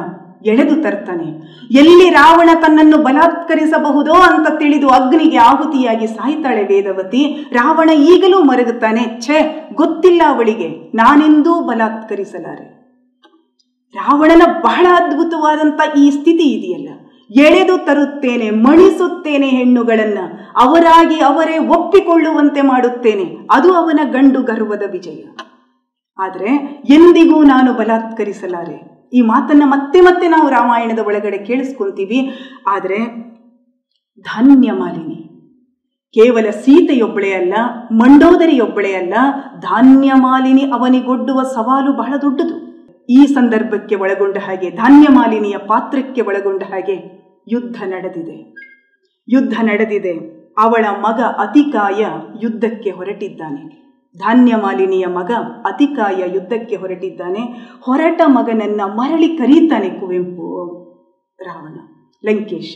[0.42, 1.25] ಎಳೆದು ತರ್ತಾನೆ.
[1.70, 7.46] ಎಲ್ಲಿ ರಾವಣ ತನ್ನನ್ನು ಬಲಾತ್ಕರಿಸಬಹುದೋ ಅಂತ ತಿಳಿದು ಅಗ್ನಿಗೆ ಆಹುತಿಯಾಗಿ ಸಾಯ್ತಾಳೆ ವೇದವತಿ.
[7.53, 12.77] ರಾವಣ ಈಗಲೂ ಮರಗುತ್ತಾನೆ, ಛೇ, ಗೊತ್ತಿಲ್ಲ ಅವಳಿಗೆ, ನಾನೆಂದೂ ಬಲಾತ್ಕರಿಸಲಾರೆ.
[13.94, 16.88] ರಾವಣನ ಬಹಳ ಅದ್ಭುತವಾದಂತ ಈ ಸ್ಥಿತಿ ಇದೆಯಲ್ಲ.
[17.31, 20.18] ಎಳೆದು ತರುತ್ತೇನೆ, ಮಣಿಸುತ್ತೇನೆ ಹೆಣ್ಣುಗಳನ್ನ,
[20.57, 25.25] ಅವರಾಗಿ ಅವರೇ ಒಪ್ಪಿಕೊಳ್ಳುವಂತೆ ಮಾಡುತ್ತೇನೆ, ಅದು ಅವನ ಗಂಡು ಗರ್ವದ ವಿಜಯ.
[26.18, 28.95] ಆದರೆ ಎಂದಿಗೂ ನಾನು ಬಲಾತ್ಕರಿಸಲಾರೆ?
[29.16, 32.31] ಈ ಮಾತನ್ನ ಮತ್ತೆ ಮತ್ತೆ ನಾವು ರಾಮಾಯಣದ ಒಳಗಡೆ ಕೇಳಿಸ್ಕೊಂತೀವಿ.
[32.66, 32.98] ಆದರೆ
[34.20, 35.22] ಧಾನ್ಯ ಮಾಲಿನಿ.
[36.14, 37.55] ಕೇವಲ ಸೀತೆಯೊಬ್ಬಳೇ ಅಲ್ಲ,
[37.92, 39.14] ಮಂಡೋದರಿಯೊಬ್ಬಳೇ ಅಲ್ಲ,
[39.61, 42.66] ಧಾನ್ಯ ಮಾಲಿನಿ ಅವನಿಗೊಡ್ಡುವ ಸವಾಲು ಬಹಳ ದೊಡ್ಡದು.
[43.11, 46.96] ಈ ಸಂದರ್ಭಕ್ಕೆ ಒಳಗೊಂಡ ಹಾಗೆ, ಧಾನ್ಯ ಮಾಲಿನಿಯ ಪಾತ್ರಕ್ಕೆ ಒಳಗೊಂಡ ಹಾಗೆ
[47.48, 48.55] ಯುದ್ಧ ನಡೆದಿದೆ.
[49.29, 50.14] ಯುದ್ಧ ನಡೆದಿದೆ.
[50.59, 52.07] ಅವಳ ಮಗ ಅತಿಕಾಯ
[52.42, 53.86] ಯುದ್ಧಕ್ಕೆ ಹೊರಟಿದ್ದಾನೆ.
[54.18, 55.31] ಧಾನ್ಯ ಮಾಲಿನಿಯ ಮಗ
[55.64, 57.42] ಅತಿಕಾಯ ಯುದ್ಧಕ್ಕೆ ಹೊರಟಿದ್ದಾನೆ.
[57.81, 60.48] ಹೊರಟ ಮಗನನ್ನ ಮರಳಿ ಕರೀತಾನೆ ಕುವೆಂಪು,
[61.40, 61.76] ರಾವಣ,
[62.24, 62.72] ಲಂಕೇಶ.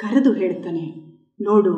[0.00, 0.84] ಕರೆದು ಹೇಳ್ತಾನೆ,
[1.42, 1.74] ನೋಡು,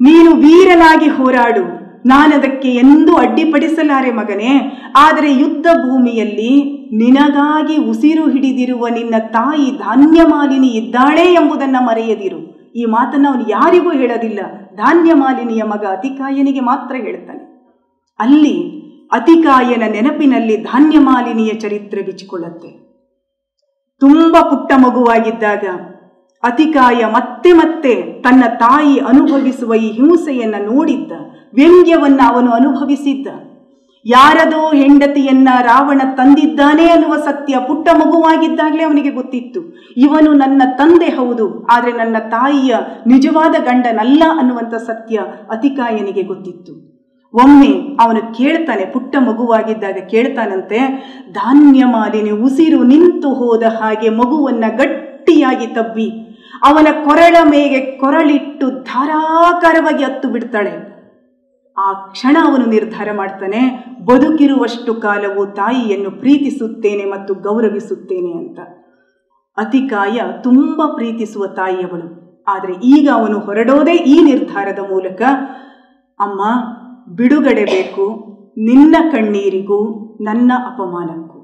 [0.00, 1.64] ನೀನು ವೀರನಾಗಿ ಹೋರಾಡು.
[2.06, 4.52] ನಾನದಕ್ಕೆ ಎಂದೂ ಅಡ್ಡಿಪಡಿಸಲಾರೆ ಮಗನೇ.
[4.96, 6.52] ಆದರೆ ಯುದ್ಧ ಭೂಮಿಯಲ್ಲಿ
[6.92, 12.40] ನಿನಗಾಗಿ ಉಸಿರು ಹಿಡಿದಿರುವ ನಿನ್ನ ತಾಯಿ ಧಾನ್ಯಮಾಲಿನಿ ಇದ್ದಾಳೆ ಎಂಬುದನ್ನು ಮರೆಯದಿರು.
[12.74, 14.40] ಈ ಮಾತನ್ನು ಅವನು ಯಾರಿಗೂ ಹೇಳೋದಿಲ್ಲ.
[14.76, 17.55] ಧಾನ್ಯ ಮಾಲಿನಿಯ ಮಗ ಅತಿಕಾಯನಿಗೆ ಮಾತ್ರ ಹೇಳ್ತಾನೆ.
[18.20, 18.56] ಅಲ್ಲಿ
[19.12, 22.70] ಅತಿಕಾಯನ ನೆನಪಿನಲ್ಲಿ ಧಾನ್ಯ ಮಾಲಿನಿಯ ಚರಿತ್ರೆ ಬಿಚ್ಚಿಕೊಳ್ಳುತ್ತೆ.
[24.02, 25.64] ತುಂಬ ಪುಟ್ಟ ಮಗುವಾಗಿದ್ದಾಗ
[26.42, 27.92] ಅತಿಕಾಯ ಮತ್ತೆ ಮತ್ತೆ
[28.24, 31.12] ತನ್ನ ತಾಯಿ ಅನುಭವಿಸುವ ಈ ಹಿಂಸೆಯನ್ನ ನೋಡಿದ್ದ,
[31.54, 33.28] ವ್ಯಂಗ್ಯವನ್ನ ಅವನು ಅನುಭವಿಸಿದ್ದ.
[34.06, 39.60] ಯಾರದೋ ಹೆಂಡತಿಯನ್ನ ರಾವಣ ತಂದಿದ್ದಾನೆ ಅನ್ನುವ ಸತ್ಯ ಪುಟ್ಟ ಮಗುವಾಗಿದ್ದಾಗಲೇ ಅವನಿಗೆ ಗೊತ್ತಿತ್ತು.
[39.96, 42.74] ಇವನು ನನ್ನ ತಂದೆ ಹೌದು, ಆದರೆ ನನ್ನ ತಾಯಿಯ
[43.06, 46.74] ನಿಜವಾದ ಗಂಡನಲ್ಲ ಅನ್ನುವಂಥ ಸತ್ಯ ಅತಿಕಾಯನಿಗೆ ಗೊತ್ತಿತ್ತು.
[47.36, 47.70] ಒಮ್ಮೆ
[48.00, 50.78] ಅವನು ಕೇಳ್ತಾನೆ, ಪುಟ್ಟ ಮಗುವಾಗಿದ್ದಾಗ ಕೇಳ್ತಾನಂತೆ,
[51.32, 56.08] ಧಾನ್ಯ ಮಾಲಿನಿ, ಉಸಿರು ನಿಂತು ಹೋದ ಹಾಗೆ ಮಗುವನ್ನ ಗಟ್ಟಿಯಾಗಿ ತಬ್ಬಿ,
[56.64, 60.74] ಅವನ ಕೊರಳ ಮೇಗೆ ಕೊರಳಿಟ್ಟು ಧಾರಾಕಾರವಾಗಿ ಹತ್ತು ಬಿಡ್ತಾಳೆ.
[61.76, 63.60] ಆ ಕ್ಷಣ ಅವನು ನಿರ್ಧಾರ ಮಾಡ್ತಾನೆ,
[64.04, 68.58] ಬದುಕಿರುವಷ್ಟು ಕಾಲವು ತಾಯಿಯನ್ನು ಪ್ರೀತಿಸುತ್ತೇನೆ ಮತ್ತು ಗೌರವಿಸುತ್ತೇನೆ ಅಂತ.
[69.56, 72.08] ಅತಿಕಾಯ ತುಂಬ ಪ್ರೀತಿಸುವ ತಾಯಿಯವಳು.
[72.48, 75.22] ಆದರೆ ಈಗ ಅವನು ಹೊರಡೋದೇ ಈ ನಿರ್ಧಾರದ ಮೂಲಕ,
[76.20, 76.40] ಅಮ್ಮ
[77.08, 78.26] ಬಿಡುಗಡೆ ಬೇಕು
[78.58, 81.36] ನಿನ್ನ ಕಣ್ಣೀರಿಗೂ ನನ್ನ ಅಪಮಾನಕ್ಕೂ.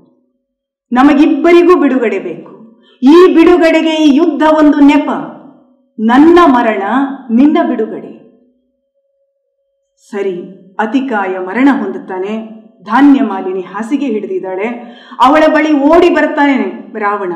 [0.92, 2.82] ನಮಗಿಬ್ಬರಿಗೂ ಬಿಡುಗಡೆ ಬೇಕು.
[3.02, 5.10] ಈ ಬಿಡುಗಡೆಗೆ ಈ ಯುದ್ಧ ಒಂದು ನೆಪ.
[6.00, 6.82] ನನ್ನ ಮರಣ
[7.30, 8.22] ನಿನ್ನ ಬಿಡುಗಡೆ.
[10.10, 10.42] ಸರಿ,
[10.78, 12.62] ಅತಿಕಾಯ ಮರಣ ಹೊಂದುತ್ತಾನೆ.
[12.84, 14.66] ಧಾನ್ಯ ಮಾಲಿನಿ ಹಾಸಿಗೆ ಹಿಡಿದಿದ್ದಾಳೆ.
[15.24, 17.32] ಅವಳ ಬಳಿ ಓಡಿ ಬರ್ತಾನೆ ರಾವಣ.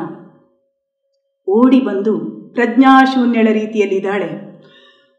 [1.47, 2.19] ಓಡಿ ಬಂದು
[2.53, 4.61] ಪ್ರಜ್ಞಾಶೂನ್ಯಳ ರೀತಿಯಲ್ಲಿದ್ದಾಳೆ.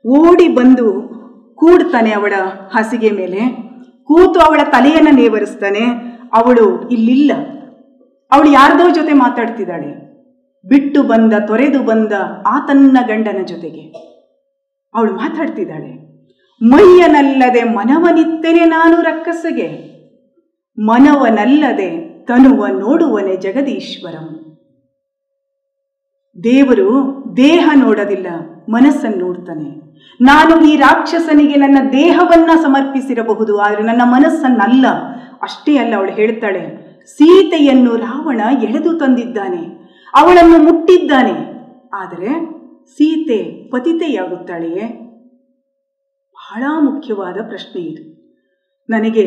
[0.07, 1.18] ಓಡಿ ಬಂದು
[1.59, 2.33] ಕೂಡ್ತಾನೆ ಅವಳ
[2.75, 3.41] ಹಾಸಿಗೆ ಮೇಲೆ.
[4.05, 5.81] ಕೂತು ಅವಳ ತಲೆಯನ್ನು ನೇವರಿಸ್ತಾನೆ.
[6.33, 7.33] ಅವಳು ಇಲ್ಲಿಲ್ಲ.
[8.33, 10.09] ಅವಳು ಯಾರ್ದೋ ಜೊತೆ ಮಾತಾಡ್ತಿದ್ದಾಳೆ.
[10.69, 12.13] ಬಿಟ್ಟು ಬಂದ, ತೊರೆದು ಬಂದ
[12.47, 13.81] ಆತನ್ನ ಗಂಡನ ಜೊತೆಗೆ
[14.95, 16.09] ಅವಳು ಮಾತಾಡ್ತಿದ್ದಾಳೆ.
[16.63, 19.99] ಮೈಯನಲ್ಲದೆ ಮನವನಿತ್ತೇನೆ ನಾನು ರಕ್ಕಸಗೆ.
[20.79, 24.57] ಮನವನಲ್ಲದೆ ತನುವ ನೋಡುವನೆ ಜಗದೀಶ್ವರಂ.
[26.45, 27.03] ದೇವರು
[27.39, 28.29] ದೇಹ ನೋಡೋದಿಲ್ಲ,
[28.69, 29.69] ಮನಸ್ಸನ್ನು ನೋಡ್ತಾನೆ.
[30.21, 34.87] ನಾನು ಈ ರಾಕ್ಷಸನಿಗೆ ನನ್ನ ದೇಹವನ್ನ ಸಮರ್ಪಿಸಿರಬಹುದು, ಆದರೆ ನನ್ನ ಮನಸ್ಸನ್ನಲ್ಲ.
[35.43, 36.63] ಅಷ್ಟೇ ಅಲ್ಲ, ಅವಳು ಹೇಳ್ತಾಳೆ,
[37.07, 39.63] ಸೀತೆಯನ್ನು ರಾವಣ ಎಳೆದು ತಂದಿದ್ದಾನೆ,
[40.15, 41.37] ಅವಳನ್ನು ಮುಟ್ಟಿದ್ದಾನೆ.
[41.95, 42.31] ಆದರೆ
[42.87, 44.87] ಸೀತೆ ಪತಿತೆಯಾಗುತ್ತಾಳೆಯೇ?
[46.37, 48.03] ಬಹಳ ಮುಖ್ಯವಾದ ಪ್ರಶ್ನೆ ಇದು.
[48.89, 49.25] ನನಗೆ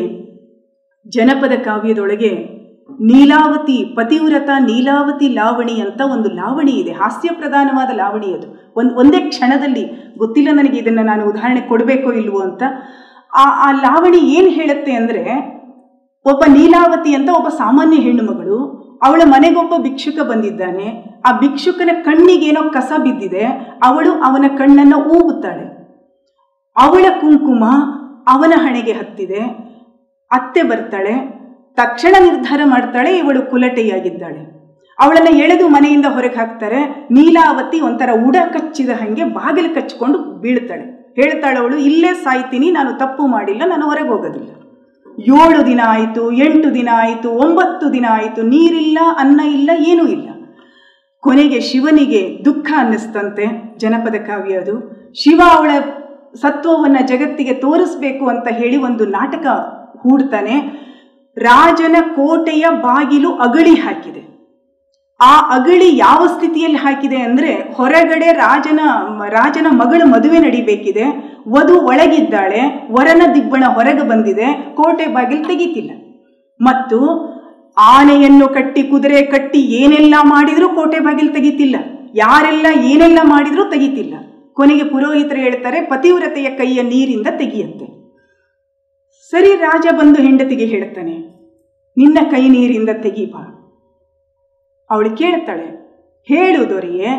[1.06, 2.30] ಜನಪದ ಕಾವ್ಯದೊಳಗೆ
[3.00, 6.92] ನೀಲಾವತಿ, ಪತಿವ್ರತ, ನೀಲಾವತಿ ಲಾವಣಿ ಅಂತ ಒಂದು ಲಾವಣಿ ಇದೆ.
[6.92, 8.72] ಹಾಸ್ಯ ಪ್ರಧಾನವಾದ ಲಾವಣಿ ಅದು.
[8.76, 12.62] ಒಂದು, ಒಂದೇ ಕ್ಷಣದಲ್ಲಿ ಗೊತ್ತಿಲ್ಲ ನನಗೆ ಇದನ್ನು ನಾನು ಉದಾಹರಣೆ ಕೊಡಬೇಕೋ ಇಲ್ವೋ ಅಂತ.
[13.36, 15.22] ಆ ಆ ಲಾವಣಿ ಏನು ಹೇಳುತ್ತೆ ಅಂದರೆ,
[16.26, 21.04] ಒಬ್ಬ ನೀಲಾವತಿ ಅಂತ ಒಬ್ಬ ಸಾಮಾನ್ಯ ಹೆಣ್ಣುಮಗಳು ಅವಳ ಮನೆಗೊಬ್ಬ ಭಿಕ್ಷುಕ ಬಂದಿದ್ದಾನೆ.
[21.26, 23.46] ಆ ಭಿಕ್ಷುಕನ ಕಣ್ಣಿಗೇನೋ ಕಸ ಬಿದ್ದಿದೆ.
[23.82, 25.64] ಅವಳು ಅವನ ಕಣ್ಣನ್ನು ಊಗುತ್ತಾಳೆ
[26.76, 27.64] ಅವಳ ಕುಂಕುಮ
[28.28, 29.40] ಅವನ ಹಣೆಗೆ ಹತ್ತಿದೆ.
[30.30, 31.41] ಅತ್ತೆ ಬರ್ತಾಳೆ.
[31.76, 34.62] ತಕ್ಷಣ ನಿರ್ಧಾರ ಮಾಡ್ತಾಳೆ, ಇವಳು ಕುಲಟೆಯಾಗಿದ್ದಾಳೆ.
[35.00, 36.80] ಅವಳನ್ನ ಎಳೆದು ಮನೆಯಿಂದ ಹೊರಗೆ ಹಾಕ್ತಾರೆ.
[37.10, 41.12] ನೀಲಾವತಿ ಒಂಥರ ಉಡ ಕಚ್ಚಿದ ಹಾಗೆ ಬಾಗಿಲು ಕಚ್ಕೊಂಡು ಬೀಳ್ತಾಳೆ.
[41.16, 44.50] ಹೇಳ್ತಾಳೆ ಅವಳು, ಇಲ್ಲೇ ಸಾಯ್ತೀನಿ, ನಾನು ತಪ್ಪು ಮಾಡಿಲ್ಲ, ನಾನು ಹೊರಗೆ ಹೋಗೋದಿಲ್ಲ.
[45.18, 50.28] ಏಳು ದಿನ ಆಯಿತು, ಎಂಟು ದಿನ ಆಯಿತು, ಒಂಬತ್ತು ದಿನ ಆಯಿತು, ನೀರಿಲ್ಲ, ಅನ್ನ ಇಲ್ಲ, ಏನೂ ಇಲ್ಲ.
[51.20, 54.74] ಕೊನೆಗೆ ಶಿವನಿಗೆ ದುಃಖ ಅನ್ನಿಸ್ತಂತೆ, ಜನಪದ ಕಾವ್ಯ ಅದು.
[55.14, 55.70] ಶಿವ ಅವಳ
[56.34, 59.46] ಸತ್ವವನ್ನು ಜಗತ್ತಿಗೆ ತೋರಿಸ್ಬೇಕು ಅಂತ ಹೇಳಿ ಒಂದು ನಾಟಕ
[59.98, 60.56] ಹೂಡ್ತಾನೆ.
[61.36, 64.22] ರಾಜನ ಕೋಟೆಯ ಬಾಗಿಲು ಅಗಳಿ ಹಾಕಿದೆ.
[65.20, 68.80] ಆ ಅಗಳಿ ಯಾವ ಸ್ಥಿತಿಯಲ್ಲಿ ಹಾಕಿದೆ ಅಂದರೆ ಹೊರಗಡೆ ರಾಜನ
[69.36, 71.04] ರಾಜನ ಮಗಳ ಮದುವೆ ನಡಿಬೇಕಿದೆ.
[71.54, 72.60] ವಧು ಒಳಗಿದ್ದಾಳೆ,
[72.96, 75.90] ವರನ ದಿಬ್ಬಣ ಹೊರಗೆ ಬಂದಿದೆ, ಕೋಟೆ ಬಾಗಿಲು ತೆಗಿತಿಲ್ಲ.
[76.60, 76.98] ಮತ್ತು
[77.76, 81.76] ಆನೆಯನ್ನು ಕಟ್ಟಿ ಕುದುರೆ ಕಟ್ಟಿ ಏನೆಲ್ಲ ಮಾಡಿದರೂ ಕೋಟೆ ಬಾಗಿಲು ತೆಗಿತಿಲ್ಲ.
[82.14, 84.14] ಯಾರೆಲ್ಲ ಏನೆಲ್ಲ ಮಾಡಿದರೂ ತೆಗಿತಿಲ್ಲ.
[84.58, 87.86] ಕೊನೆಗೆ ಪುರೋಹಿತರು ಹೇಳ್ತಾರೆ, ಪತಿವ್ರತೆಯ ಕೈಯ ನೀರಿಂದ ತೆಗಿಯತ್ತೆ
[89.32, 91.14] ಸರಿ ರಾಜ ಬಂದು ಹೆಂಡತಿಗೆ ಹೇಳ್ತಾನೆ
[91.96, 93.34] ನಿನ್ನ ಕೈ ನೀರಿಂದ ತೆಗೀಬ
[94.90, 95.68] ಅವಳು ಕೇಳ್ತಾಳೆ,
[96.28, 97.12] ಹೇಳು ದೊರೆಯೇ,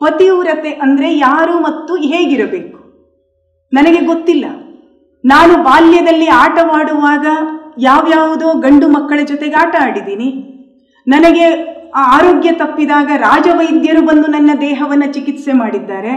[0.00, 2.78] ಪತಿವ್ರತೆ ಅಂದರೆ ಯಾರು ಮತ್ತು ಹೇಗಿರಬೇಕು?
[3.72, 4.46] ನನಗೆ ಗೊತ್ತಿಲ್ಲ,
[5.24, 7.26] ನಾನು ಬಾಲ್ಯದಲ್ಲಿ ಆಟವಾಡುವಾಗ
[7.88, 10.28] ಯಾವ್ಯಾವುದೋ ಗಂಡು ಮಕ್ಕಳ ಜೊತೆಗೆ ಆಟ ಆಡಿದ್ದೀನಿ.
[11.06, 11.46] ನನಗೆ
[12.14, 16.14] ಆರೋಗ್ಯ ತಪ್ಪಿದಾಗ ರಾಜವೈದ್ಯರು ಬಂದು ನನ್ನ ದೇಹವನ್ನು ಚಿಕಿತ್ಸೆ ಮಾಡಿದ್ದಾರೆ.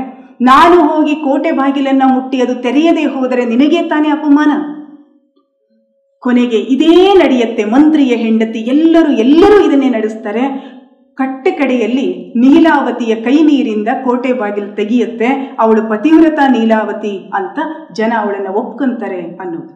[0.52, 4.52] ನಾನು ಹೋಗಿ ಕೋಟೆ ಬಾಗಿಲನ್ನು ಮುಟ್ಟಿ ಅದು ತೆರೆಯದೇ ಹೋದರೆ ನಿನಗೆ ತಾನೇ ಅಪಮಾನ?
[6.24, 7.64] ಕೊನೆಗೆ ಇದೇ ನಡೆಯುತ್ತೆ.
[7.64, 10.44] ಮಂತ್ರಿಯ ಹೆಂಡತಿ ಎಲ್ಲರೂ ಎಲ್ಲರೂ ಇದನ್ನೇ ನಡೆಸ್ತಾರೆ.
[11.16, 15.56] ಕಟ್ಟೆ ಕಡೆಯಲ್ಲಿ ನೀಲಾವತಿಯ ಕೈ ನೀರಿಂದ ಕೋಟೆ ಬಾಗಿಲು ತೆಗೆಯುತ್ತೆ.
[15.60, 17.60] ಅವಳು ಪತಿವ್ರತ ನೀಲಾವತಿ ಅಂತ
[17.94, 19.74] ಜನ ಅವಳನ್ನು ಒಪ್ಕೊಂತಾರೆ ಅನ್ನೋದು.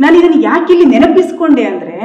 [0.00, 1.96] ನಾನು ಇದನ್ನು ಯಾಕೆ ಯಾಕಿಲ್ಲಿ ನೆನಪಿಸ್ಕೊಂಡೆ ಅಂದರೆ,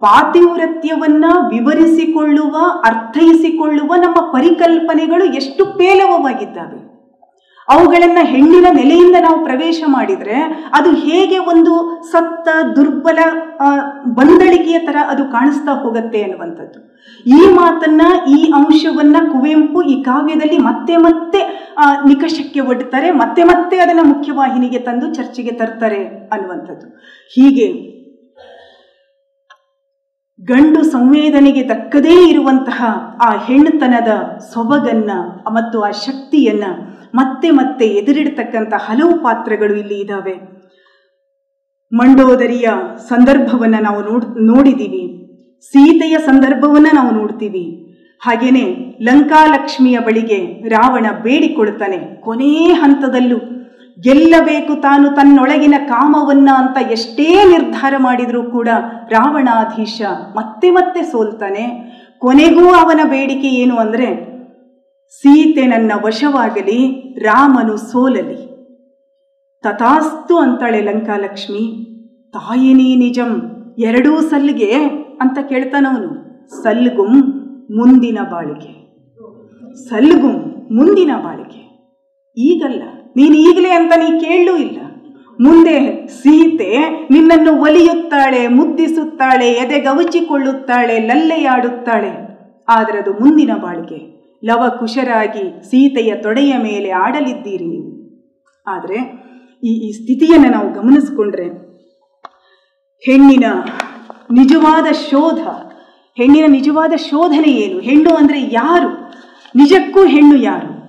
[0.00, 6.79] ಪಾತಿವ್ರತ್ಯವನ್ನ ವಿವರಿಸಿಕೊಳ್ಳುವ, ಅರ್ಥೈಸಿಕೊಳ್ಳುವ ನಮ್ಮ ಪರಿಕಲ್ಪನೆಗಳು ಎಷ್ಟು ಪೇಲವವಾಗಿದ್ದಾವೆ.
[7.72, 10.36] ಅವುಗಳನ್ನ ಹೆಣ್ಣಿನ ನೆಲೆಯಿಂದ ನಾವು ಪ್ರವೇಶ ಮಾಡಿದ್ರೆ
[10.78, 11.72] ಅದು ಹೇಗೆ ಒಂದು
[12.12, 13.18] ಸತ್ತ ದುರ್ಬಲ
[14.18, 16.80] ಬಂದಳಿಕೆಯ ತರ ಅದು ಕಾಣಿಸ್ತಾ ಹೋಗುತ್ತೆ ಅನ್ನುವಂಥದ್ದು
[17.26, 18.02] ಈ ಮಾತನ್ನ,
[18.36, 21.40] ಈ ಅಂಶವನ್ನ ಕುವೆಂಪು ಈ ಕಾವ್ಯದಲ್ಲಿ ಮತ್ತೆ ಮತ್ತೆ
[22.08, 26.00] ನಿಕಷಕ್ಕೆ ಒಡ್ತಾರೆ, ಮತ್ತೆ ಮತ್ತೆ ಅದನ್ನ ಮುಖ್ಯವಾಹಿನಿಗೆ ತಂದು ಚರ್ಚೆಗೆ ತರ್ತಾರೆ
[26.34, 26.86] ಅನ್ನುವಂಥದ್ದು.
[27.36, 27.66] ಹೀಗೆ
[30.44, 32.84] ಗಂಡು ಸಂವೇದನೆಗೆ ತಕ್ಕದೇ ಇರುವಂತಹ
[33.22, 34.08] ಆ ಹೆಣ್ಣುತನದ
[34.52, 35.10] ಸೊಬಗನ್ನ
[35.48, 36.64] ಮತ್ತು ಆ ಶಕ್ತಿಯನ್ನ
[37.14, 40.34] ಮತ್ತೆ ಮತ್ತೆ ಎದುರಿಡ್ತಕ್ಕಂಥ ಹಲವು ಪಾತ್ರಗಳು ಇಲ್ಲಿ ಇದ್ದಾವೆ
[41.92, 42.68] ಮಂಡೋದರಿಯ
[43.08, 45.02] ಸಂದರ್ಭವನ್ನ ನಾವು ನೋಡ್ ನೋಡಿದ್ದೀವಿ
[45.60, 47.64] ಸೀತೆಯ ಸಂದರ್ಭವನ್ನ ನಾವು ನೋಡ್ತೀವಿ.
[48.22, 48.64] ಹಾಗೇನೆ
[49.02, 53.59] ಲಂಕಾಲಕ್ಷ್ಮಿಯ ಬಳಿಗೆ ರಾವಣ ಬೇಡಿಕೊಳ್ತಾನೆ ಕೊನೇ ಹಂತದಲ್ಲೂ.
[54.00, 58.68] ಗೆಲ್ಲಬೇಕು ತಾನು ತನ್ನೊಳಗಿನ ಕಾಮವನ್ನ ಅಂತ ಎಷ್ಟೇ ನಿರ್ಧಾರ ಮಾಡಿದರೂ ಕೂಡ
[59.10, 60.02] ರಾವಣಾಧೀಶ
[60.36, 61.64] ಮತ್ತೆ ಮತ್ತೆ ಸೋಲ್ತಾನೆ.
[62.18, 64.08] ಕೊನೆಗೂ ಅವನ ಬೇಡಿಕೆ ಏನು ಅಂದರೆ
[65.10, 66.80] ಸೀತೆ ನನ್ನ ವಶವಾಗಲಿ,
[67.18, 68.40] ರಾಮನು ಸೋಲಲಿ.
[69.62, 71.64] ತಥಾಸ್ತು ಅಂತಾಳೆ ಲಂಕಾಲಕ್ಷ್ಮಿ.
[72.32, 73.32] ತಾಯಿನಿ ನಿಜಂ,
[73.78, 74.70] ಎರಡೂ ಸಲ್ಲಿಗೆ
[75.20, 76.10] ಅಂತ ಕೇಳ್ತಾನವನು.
[76.62, 77.12] ಸಲ್ಗುಂ
[77.76, 78.72] ಮುಂದಿನ ಬಾಳಿಗೆ.
[79.88, 80.38] ಸಲ್ಗುಂ
[80.72, 81.62] ಮುಂದಿನ ಬಾಳಿಗೆ.
[82.36, 82.82] ಈಗಲ್ಲ
[83.16, 84.78] ನೀನು ಈಗಲೇ ಅಂತ ನೀ ಕೇಳಲೂ ಇಲ್ಲ.
[85.38, 86.70] ಮುಂದೆ ಸೀತೆ
[87.10, 92.10] ನಿನ್ನನ್ನು ಒಲಿಯುತ್ತಾಳೆ, ಮುದ್ದಿಸುತ್ತಾಳೆ, ಎದೆಗವಚಿಕೊಳ್ಳುತ್ತಾಳೆ, ಲಲ್ಲೆಯಾಡುತ್ತಾಳೆ.
[92.68, 94.00] ಆದರೆ ಅದು ಮುಂದಿನ ಬಾಳಿಗೆ
[94.44, 97.90] ಲವ ಕುಶರಾಗಿ ಸೀತೆಯ ತೊಡೆಯ ಮೇಲೆ ಆಡಲಿದ್ದೀರಿ ನೀವು.
[98.66, 98.98] ಆದರೆ
[99.64, 101.46] ಈ ಈ ಸ್ಥಿತಿಯನ್ನು ನಾವು ಗಮನಿಸ್ಕೊಂಡ್ರೆ
[103.06, 103.44] ಹೆಣ್ಣಿನ
[104.30, 105.40] ನಿಜವಾದ ಶೋಧ,
[106.16, 107.78] ಹೆಣ್ಣಿನ ನಿಜವಾದ ಶೋಧನೆ ಏನು?
[107.80, 108.90] ಹೆಣ್ಣು ಅಂದರೆ ಯಾರು?
[109.56, 110.79] ನಿಜಕ್ಕೂ ಹೆಣ್ಣು ಯಾರು?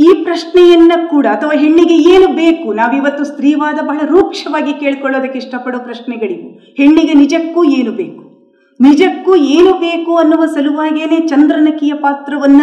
[0.00, 2.72] ಈ ಪ್ರಶ್ನೆಯನ್ನ ಕೂಡ ಅಥವಾ ಹೆಣ್ಣಿಗೆ ಏನು ಬೇಕು?
[2.72, 6.48] ನಾವಿವತ್ತು ಸ್ತ್ರೀವಾದ ಬಹಳ ರೂಕ್ಷವಾಗಿ ಕೇಳ್ಕೊಳ್ಳೋದಕ್ಕೆ ಇಷ್ಟಪಡೋ ಪ್ರಶ್ನೆಗಳಿವು.
[6.76, 8.22] ಹೆಣ್ಣಿಗೆ ನಿಜಕ್ಕೂ ಏನು ಬೇಕು?
[8.80, 12.62] ನಿಜಕ್ಕೂ ಏನು ಬೇಕು ಅನ್ನುವ ಸಲುವಾಗಿಯೇ ಚಂದ್ರನಕಿಯ ಪಾತ್ರವನ್ನ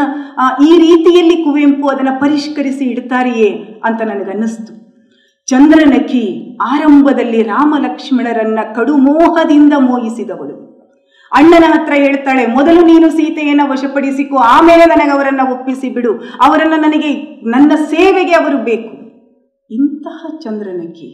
[0.65, 4.71] ಈ ರೀತಿಯಲ್ಲಿ ಕುವೆಂಪು ಅದನ್ನು ಪರಿಷ್ಕರಿಸಿ ಇಡ್ತಾರೆಯೇ ಅಂತ ನನಗನ್ನಿಸ್ತು.
[5.45, 6.23] ಚಂದ್ರನಕಿ
[6.61, 10.76] ಆರಂಭದಲ್ಲಿ ರಾಮ ಲಕ್ಷ್ಮಣರನ್ನ ಕಡುಮೋಹದಿಂದ ಮೋಹಿಸಿದವಳು.
[11.31, 16.13] ಅಣ್ಣನ ಹತ್ರ ಹೇಳ್ತಾಳೆ, ಮೊದಲು ನೀನು ಸೀತೆಯನ್ನು ವಶಪಡಿಸಿಕೊ, ಆಮೇಲೆ ನನಗೆ ಅವರನ್ನು ಒಪ್ಪಿಸಿ ಬಿಡು.
[16.41, 17.13] ಅವರನ್ನು ನನಗೆ,
[17.45, 18.93] ನನ್ನ ಸೇವೆಗೆ ಅವರು ಬೇಕು.
[19.71, 21.09] ಇಂತಹ ಚಂದ್ರನಿಗೆ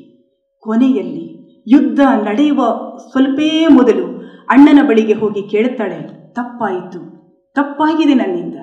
[0.60, 1.26] ಕೊನೆಯಲ್ಲಿ
[1.68, 2.62] ಯುದ್ಧ ನಡೆಯುವ
[3.12, 4.06] ಸ್ವಲ್ಪೇ ಮೊದಲು
[4.50, 6.00] ಅಣ್ಣನ ಬಳಿಗೆ ಹೋಗಿ ಕೇಳ್ತಾಳೆ,
[6.34, 7.00] ತಪ್ಪಾಯಿತು,
[7.56, 8.58] ತಪ್ಪಾಗಿದೆ ನನ್ನಿಂದ.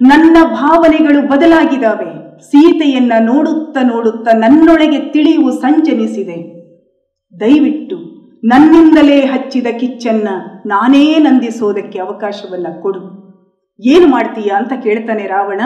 [0.00, 2.10] ನನ್ನ ಭಾವನೆಗಳು ಬದಲಾಗಿದ್ದಾವೆ.
[2.40, 6.38] ಸೀತೆಯನ್ನ ನೋಡುತ್ತಾ ನೋಡುತ್ತಾ ನನ್ನೊಳಗೆ ತಿಳಿಯುವು ಸಂಚನಿಸಿದೆ
[7.34, 7.98] ದಯವಿಟ್ಟು
[8.44, 10.28] ನನ್ನಿಂದಲೇ ಹಚ್ಚಿದ ಕಿಚ್ಚನ್ನ
[10.66, 13.22] ನಾನೇ ನಂದಿಸೋದಕ್ಕೆ ಅವಕಾಶವನ್ನ ಕೊಡು.
[13.80, 15.60] ಏನು ಮಾಡ್ತೀಯ ಅಂತ ಕೇಳ್ತಾನೆ ರಾವಣ.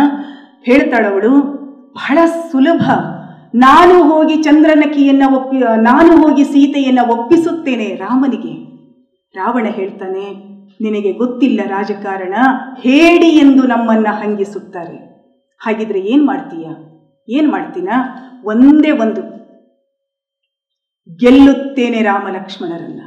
[0.63, 1.31] ಹೇಳ್ತಾಳವಳು,
[1.93, 2.91] ಬಹಳ ಸುಲಭ.
[3.55, 8.55] ನಾನು ಹೋಗಿ ಚಂದ್ರನಕಿಯನ್ನ ಒಪ್ಪಿ, ನಾನು ಹೋಗಿ ಸೀತೆಯನ್ನ ಒಪ್ಪಿಸುತ್ತೇನೆ ರಾಮನಿಗೆ.
[9.35, 10.33] ರಾವಣ ಹೇಳ್ತಾನೆ,
[10.81, 12.35] ನಿನಗೆ ಗೊತ್ತಿಲ್ಲ ರಾಜಕಾರಣ,
[12.79, 14.99] ಹೇಳಿ ಎಂದು ನಮ್ಮನ್ನ ಹಂಗಿಸುತ್ತಾರೆ.
[15.61, 16.67] ಹಾಗಿದ್ರೆ ಏನ್ ಮಾಡ್ತೀಯ?
[17.29, 17.89] ಏನ್ ಮಾಡ್ತೀನ?
[18.45, 19.36] ಒಂದೇ ಒಂದು
[21.15, 23.01] ಗೆಲ್ಲುತ್ತೇನೆ ರಾಮ ಲಕ್ಷ್ಮಣರನ್ನ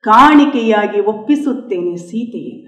[0.00, 2.66] ಕಾಣಿಕೆಯಾಗಿ ಒಪ್ಪಿಸುತ್ತೇನೆ ಸೀತೆಯನ್ನ.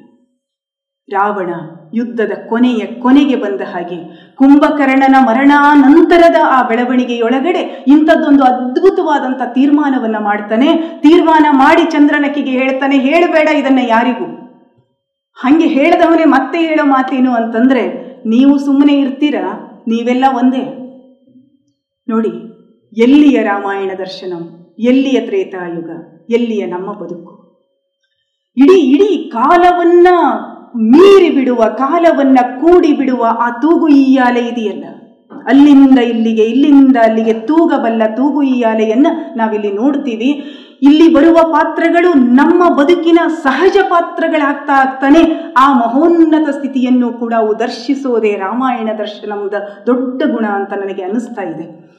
[1.13, 1.51] ರಾವಣ
[1.95, 3.97] ಯುದ್ಧದ ಕೊನೆಯ ಕೊನೆಗೆ ಬಂದ ಹಾಗೆ
[4.37, 10.75] ಕುಂಭಕರ್ಣನ ಮರಣಾನಂತರದ ಆ ಬೆಳವಣಿಗೆಯೊಳಗಡೆ ಇಂಥದ್ದೊಂದು ಅದ್ಭುತವಾದಂಥ ತೀರ್ಮಾನವನ್ನ ಮಾಡ್ತಾನೆ.
[10.77, 14.25] ತೀರ್ಮಾನ ಮಾಡಿ ಚಂದ್ರನಕಿಗೆ ಹೇಳ್ತಾನೆ, ಹೇಳಬೇಡ ಇದನ್ನ ಯಾರಿಗೂ.
[15.35, 19.75] ಹಂಗೆ ಹೇಳ್ದವನೇ ಮತ್ತೆ ಹೇಳೋ ಮಾತೇನು ಅಂತಂದ್ರೆ, ನೀವು ಸುಮ್ಮನೆ ಇರ್ತೀರಾ?
[19.89, 20.65] ನೀವೆಲ್ಲ ಒಂದೇ.
[22.09, 22.52] ನೋಡಿ
[22.97, 24.75] ಎಲ್ಲಿಯ ರಾಮಾಯಣ ದರ್ಶನಂ?
[24.79, 25.91] ಎಲ್ಲಿಯ ತ್ರೇತಾಯುಗ?
[26.31, 27.33] ಎಲ್ಲಿಯ ನಮ್ಮ ಬದುಕು?
[28.57, 30.07] ಇಡೀ ಇಡೀ ಕಾಲವನ್ನ
[30.77, 34.85] ಮೀರಿ ಬಿಡುವ ಕಾಲವನ್ನ ಕೂಡಿ ಬಿಡುವ ಆ ತೂಗು ಈಯಾಲೆ ಇದೆಯಲ್ಲ?
[35.47, 40.45] ಅಲ್ಲಿಂದ ಇಲ್ಲಿಗೆ, ಇಲ್ಲಿಂದ ಅಲ್ಲಿಗೆ ತೂಗಬಲ್ಲ ತೂಗು ಈಯಾಲೆಯನ್ನ ನಾವಿಲ್ಲಿ ನೋಡ್ತೀವಿ.
[40.83, 45.53] ಇಲ್ಲಿ ಬರುವ ಪಾತ್ರಗಳು ನಮ್ಮ ಬದುಕಿನ ಸಹಜ ಪಾತ್ರಗಳಾಗ್ತಾ ಆಗ್ತಾನೆ.
[45.59, 49.55] ಆ ಮಹೋನ್ನತ ಸ್ಥಿತಿಯನ್ನು ಕೂಡ ಅವು ದರ್ಶಿಸೋದೇ ರಾಮಾಯಣ ದರ್ಶನದ
[49.87, 51.93] ದೊಡ್ಡ ಗುಣ ಅಂತ ನನಗೆ ಅನಿಸ್ತಾ ಇದೆ.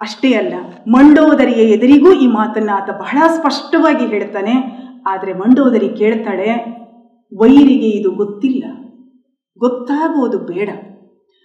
[0.00, 0.54] ಅಷ್ಟೇ ಅಲ್ಲ,
[0.88, 4.54] ಮಂಡೋದರಿಯ ಎದುರಿಗೂ ಈ ಮಾತನ್ನು ಆತ ಬಹಳ ಸ್ಪಷ್ಟವಾಗಿ ಹೇಳ್ತಾನೆ.
[5.06, 6.50] ಆದರೆ ಮಂಡೋದರಿ ಕೇಳ್ತಾಳೆ,
[7.32, 8.64] ವೈರಿಗೆ ಇದು ಗೊತ್ತಿಲ್ಲ.
[9.60, 10.68] ಗೊತ್ತಾಗೋದು ಬೇಡ.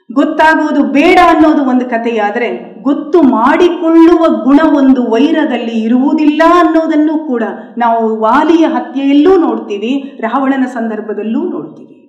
[0.09, 2.49] ಗೊತ್ತಾಗುವುದು ಬೇಡ ಅನ್ನೋದು ಒಂದು ಕಥೆಯಾದರೆ,
[2.81, 7.43] ಗೊತ್ತು ಮಾಡಿಕೊಳ್ಳುವ ಗುಣ ಒಂದು ವೈರದಲ್ಲಿ ಇರುವುದಿಲ್ಲ ಅನ್ನೋದನ್ನು ಕೂಡ
[7.77, 11.99] ನಾವು ವಾಲಿಯ ಹತ್ಯೆಯಲ್ಲೂ ನೋಡ್ತೀವಿ, ರಾವಣನ ಸಂದರ್ಭದಲ್ಲೂ ನೋಡ್ತೀವಿ.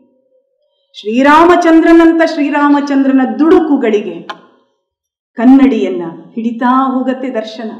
[0.97, 4.17] ಶ್ರೀರಾಮಚಂದ್ರನಂತ ಶ್ರೀರಾಮಚಂದ್ರನ ದುಡುಕುಗಳಿಗೆ
[5.35, 6.03] ಕನ್ನಡಿಯನ್ನ
[6.35, 7.70] ಹಿಡಿತಾ ಹೋಗತ್ತೆ ದರ್ಶನ.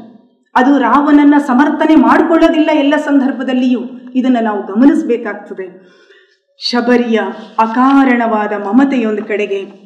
[0.55, 3.79] ಅದು ರಾವಣನ ಸಮರ್ಥನೆ ಮಾಡಿಕೊಳ್ಳೋದಿಲ್ಲ ಎಲ್ಲ ಸಂದರ್ಭದಲ್ಲಿಯೂ
[4.15, 5.95] ಇದನ್ನು ನಾವು ಗಮನಿಸಬೇಕಾಗ್ತದೆ.
[6.57, 7.19] ಶಬರಿಯ
[7.59, 9.85] ಅಕಾರಣವಾದ ಮಮತೆಯೊಂದು ಕಡೆಗೆ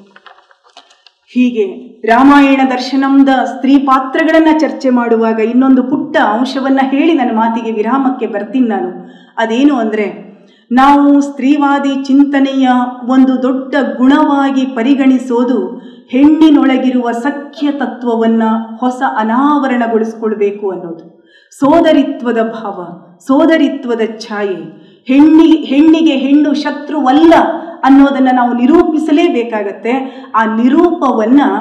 [1.33, 8.67] ಹೀಗೆ ರಾಮಾಯಣ ದರ್ಶನಂದ ಸ್ತ್ರೀ ಪಾತ್ರಗಳನ್ನ ಚರ್ಚೆ ಮಾಡುವಾಗ ಇನ್ನೊಂದು ಪುಟ್ಟ ಅಂಶವನ್ನ ಹೇಳಿ ನನ್ನ ಮಾತಿಗೆ ವಿರಾಮಕ್ಕೆ ಬರ್ತೀನಿ
[8.67, 9.09] ನಾನು.
[9.37, 10.29] ಅದೇನು ಅಂದ್ರೆ,
[10.71, 12.69] ನಾವು ಸ್ತ್ರೀವಾದಿ ಚಿಂತನೆಯ
[13.03, 21.19] ಒಂದು ದೊಡ್ಡ ಗುಣವಾಗಿ ಪರಿಗಣಿಸೋದು ಹೆಣ್ಣಿನೊಳಗಿರುವ ಸಖ್ಯ ತತ್ವವನ್ನು ಹೊಸ ಅನಾವರಣಗೊಳಿಸ್ಕೊಳ್ಬೇಕು ಅನ್ನೋದು.
[21.51, 22.85] ಸೋದರಿತ್ವದ ಭಾವ,
[23.19, 24.55] ಸೋದರಿತ್ವದ ಛಾಯೆ,
[25.07, 27.33] ಹೆಣ್ಣಿ, ಹೆಣ್ಣಿಗೆ ಹೆಣ್ಣು ಶತ್ರುವಲ್ಲ
[27.83, 29.91] ಅನ್ನೋದನ್ನು ನಾವು ನಿರೂಪಿಸಲೇಬೇಕಾಗತ್ತೆ.
[30.35, 31.53] ಆ ನಿರೂಪವನ್ನು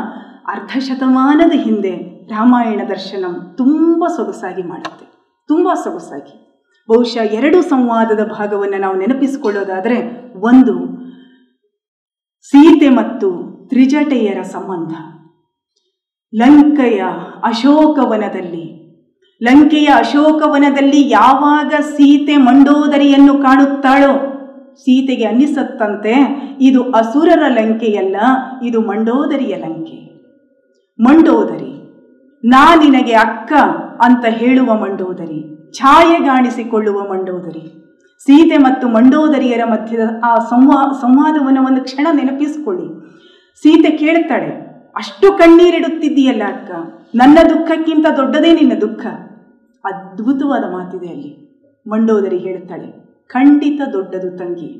[0.48, 5.06] ಅರ್ಧ ಶತಮಾನದ ಹಿಂದೆ ರಾಮಾಯಣ ದರ್ಶನಂ ತುಂಬ ಸೊಗಸಾಗಿ ಮಾಡುತ್ತೆ.
[5.48, 6.64] ತುಂಬ ಸೊಗಸಾಗಿ.
[6.90, 9.98] ಬಹುಶಃ ಎರಡು ಸಂವಾದದ ಭಾಗವನ್ನು ನಾವು ನೆನಪಿಸಿಕೊಳ್ಳೋದಾದರೆ,
[10.40, 10.74] ಒಂದು
[12.42, 14.92] ಸೀತೆ ಮತ್ತು ತ್ರಿಜಟೆಯರ ಸಂಬಂಧ.
[16.32, 17.00] ಲಂಕೆಯ
[17.42, 18.66] ಅಶೋಕವನದಲ್ಲಿ
[19.40, 24.12] ಲಂಕೆಯ ಅಶೋಕವನದಲ್ಲಿ ಯಾವಾಗ ಸೀತೆ ಮಂಡೋದರಿಯನ್ನು ಕಾಣುತ್ತಾಳೋ,
[24.74, 26.14] ಸೀತೆಗೆ ಅನ್ನಿಸತ್ತಂತೆ
[26.60, 28.16] ಇದು ಅಸುರರ ಲಂಕೆಯಲ್ಲ,
[28.62, 29.98] ಇದು ಮಂಡೋದರಿಯ ಲಂಕೆ.
[30.98, 31.72] ಮಂಡೋದರಿ,
[32.44, 33.52] ನಾ ನಿನಗೆ ಅಕ್ಕ
[34.02, 35.40] ಅಂತ ಹೇಳುವ ಮಂಡೋದರಿ
[35.78, 37.64] ಛಾಯೆಗಾಣಿಸಿಕೊಳ್ಳುವ ಮಂಡೋದರಿ.
[38.20, 42.88] ಸೀತೆ ಮತ್ತು ಮಂಡೋದರಿಯರ ಮಧ್ಯದ ಆ ಸಂವಾ ಸಂವಾದವನ್ನು ಒಂದು ಕ್ಷಣ ನೆನಪಿಸಿಕೊಳ್ಳಿ.
[43.62, 44.50] ಸೀತೆ ಕೇಳ್ತಾಳೆ
[44.96, 46.70] ಅಷ್ಟು ಕಣ್ಣೀರಿಡುತ್ತಿದ್ದೀಯಲ್ಲ ಅಕ್ಕ,
[47.14, 49.02] ನನ್ನ ದುಃಖಕ್ಕಿಂತ ದೊಡ್ಡದೇ ನಿನ್ನ ದುಃಖ.
[49.84, 51.32] ಅದ್ಭುತವಾದ ಮಾತಿದೆ ಅಲ್ಲಿ.
[51.86, 52.88] ಮಂಡೋದರಿ ಹೇಳ್ತಾಳೆ
[53.30, 54.70] ಖಂಡಿತ ದೊಡ್ಡದು ತಂಗಿ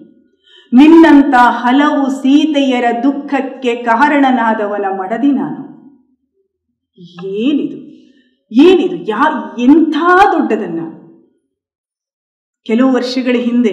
[0.73, 5.63] ನಿನ್ನಂತ ಹಲವು ಸೀತೆಯರ ದುಃಖಕ್ಕೆ ಕಾರಣನಾದವನ ಮಡದಿ ನಾನು.
[7.43, 7.79] ಏನಿದು
[8.53, 9.25] ಏನಿದು, ಯಾ
[9.59, 9.97] ಎಂಥ
[10.33, 10.81] ದೊಡ್ಡದನ್ನ?
[12.67, 13.73] ಕೆಲವು ವರ್ಷಗಳ ಹಿಂದೆ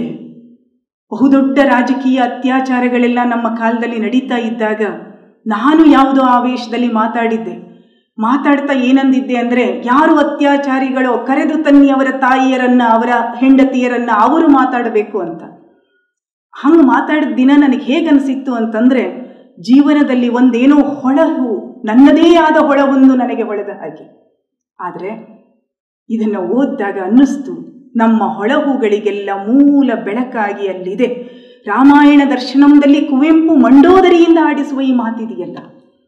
[1.11, 4.81] ಬಹುದೊಡ್ಡ ರಾಜಕೀಯ ಅತ್ಯಾಚಾರಗಳೆಲ್ಲ ನಮ್ಮ ಕಾಲದಲ್ಲಿ ನಡೀತಾ ಇದ್ದಾಗ
[5.47, 7.55] ನಾನು ಯಾವುದೋ ಆವೇಶದಲ್ಲಿ ಮಾತಾಡಿದ್ದೆ.
[8.17, 15.43] ಮಾತಾಡ್ತಾ ಏನಂದಿದ್ದೆ ಅಂದರೆ ಯಾರು ಅತ್ಯಾಚಾರಿಗಳೋ ಕರೆದು ತನ್ನಿ ಅವರ ತಾಯಿಯರನ್ನ, ಅವರ ಹೆಂಡತಿಯರನ್ನ ಅವರು ಮಾತಾಡಬೇಕು ಅಂತ.
[16.53, 19.03] ಹಂಗೆ ಮಾತಾಡಿದ ದಿನ ನನಗೆ ಹೇಗನಿಸಿತ್ತು ಅಂತಂದರೆ
[19.59, 24.05] ಜೀವನದಲ್ಲಿ ಒಂದೇನೋ ಹೊಳಹು, ನನ್ನದೇ ಆದ ಹೊಳವೊಂದು ನನಗೆ ಹೊಳೆದ ಹಾಗೆ.
[24.79, 25.11] ಆದರೆ
[26.09, 27.74] ಇದನ್ನು ಓದಿದಾಗ ಅನ್ನಿಸ್ತು.
[27.95, 31.07] ನಮ್ಮ ಹೊಳಹುಗಳಿಗೆಲ್ಲ ಮೂಲ ಬೆಳಕಾಗಿ ಅಲ್ಲಿದೆ
[31.67, 35.57] ರಾಮಾಯಣ ದರ್ಶನಂದಲ್ಲಿ ಕುವೆಂಪು ಮಂಡೋದರಿಯಿಂದ ಆಡಿಸುವ ಈ ಮಾತಿದೆಯಲ್ಲ.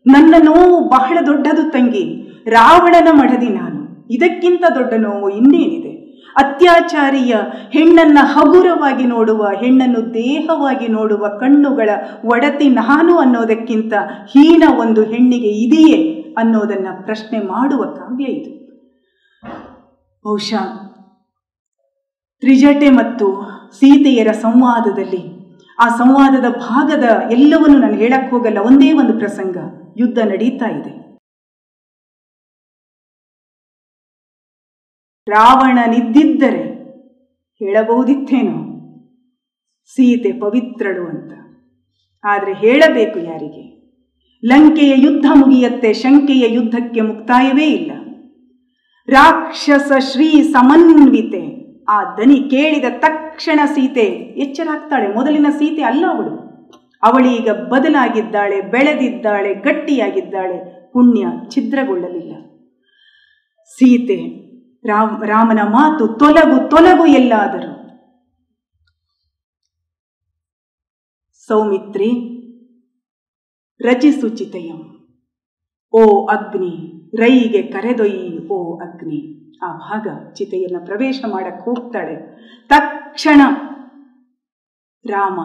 [0.08, 4.08] ನನ್ನ ನೋವು ಬಹಳ ದೊಡ್ಡದು ತಂಗಿ, ರಾವಣನ ಮಡದಿ ನಾನು.
[4.10, 5.98] ಇದಕ್ಕಿಂತ ದೊಡ್ಡ ನೋವು ಇನ್ನೇನಿದೆ?
[6.38, 7.36] ಅತ್ಯಾಚಾರಿಯ
[7.70, 11.90] ಹೆಣ್ಣನ್ನ ಹಗುರವಾಗಿ ನೋಡುವ, ಹೆಣ್ಣನ್ನು ದೇಹವಾಗಿ ನೋಡುವ ಕಣ್ಣುಗಳ
[12.26, 13.94] ಒಡತಿ ನಾನು ಅನ್ನೋದಕ್ಕಿಂತ
[14.30, 18.58] ಹೀನ ಒಂದು ಹೆಣ್ಣಿಗೆ ಇದೆಯೇ ಅನ್ನೋದನ್ನ ಪ್ರಶ್ನೆ ಮಾಡುವ ಕಾವ್ಯ ಇದು.
[20.26, 20.87] ಬಹುಶಃ
[22.40, 25.38] ತ್ರಿಜಟೆ ಮತ್ತು ಸೀತೆಯರ ಸಂವಾದದಲ್ಲಿ.
[25.80, 29.58] ಆ ಸಂವಾದದ ಭಾಗದ ಎಲ್ಲವನ್ನು ನಾನು ಹೇಳಕ್ಕೆ ಹೋಗಲ್ಲ, ಒಂದೇ ಒಂದು ಪ್ರಸಂಗ,
[29.98, 31.08] ಯುದ್ಧ ನಡೀತಾ ಇದೆ.
[35.28, 36.64] ರಾವಣನಿದ್ದಿದ್ದರೆ
[37.60, 38.64] ಹೇಳಬಹುದಿತ್ತೇನೋ?
[39.86, 41.32] ಸೀತೆ ಪವಿತ್ರಳು ಅಂತ.
[42.24, 43.78] ಆದರೆ ಹೇಳಬೇಕು ಯಾರಿಗೆ?
[44.46, 47.92] ಲಂಕೆಯ ಯುದ್ಧ ಮುಗಿಯತ್ತೆ, ಶಂಕೆಯ ಯುದ್ಧಕ್ಕೆ ಮುಕ್ತಾಯವೇ ಇಲ್ಲ.
[49.10, 51.57] ರಾಕ್ಷಸ ಶ್ರೀ ಸಮನ್ವಿತೆ
[51.90, 54.06] ಆ ದನಿ ಕೇಳಿದ ತಕ್ಷಣ ಸೀತೆ
[54.44, 55.14] ಎಚ್ಚರಾಗ್ತಾಳೆ.
[55.14, 56.48] ಮೊದಲಿನ ಸೀತೆ ಅಲ್ಲ ಅವಳು.
[57.04, 60.78] ಅವಳೀಗ ಬದಲಾಗಿದ್ದಾಳೆ, ಬೆಳೆದಿದ್ದಾಳೆ, ಗಟ್ಟಿಯಾಗಿದ್ದಾಳೆ.
[60.92, 62.36] ಪುಣ್ಯ ಛಿದ್ರಗೊಳ್ಳಲಿಲ್ಲ.
[63.66, 64.48] ಸೀತೆ
[64.88, 67.74] ರಾಮ್, ರಾಮನ ಮಾತು ತೊಲಗು ತೊಲಗು ಎಲ್ಲಾದರೂ.
[71.48, 72.10] ಸೌಮಿತ್ರಿ,
[73.82, 75.10] ರಚಿಸು ಚಿತೆಯಂ.
[75.94, 79.47] ಓ ಅಗ್ನಿ, ರೈಗೆ ಕರೆದೊಯ್ಯಿ, ಓ ಅಗ್ನಿ.
[79.64, 82.16] ಆ ಭಾಗ ಚಿತೆಯನ್ನು ಪ್ರವೇಶ ಮಾಡಕ್ಕೆ ಹೋಗ್ತಾಳೆ.
[82.70, 83.42] ತಕ್ಷಣ
[85.06, 85.40] ರಾಮ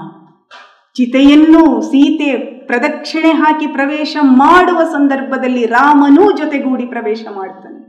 [0.94, 2.36] ಚಿತೆಯನ್ನು ಸೀತೆ
[2.66, 7.81] ಪ್ರದಕ್ಷಿಣೆ ಹಾಕಿ ಪ್ರವೇಶ ಮಾಡುವ ಸಂದರ್ಭದಲ್ಲಿ ರಾಮನೂ ಜೊತೆಗೂಡಿ ಪ್ರವೇಶ ಮಾಡ್ತಾನೆ.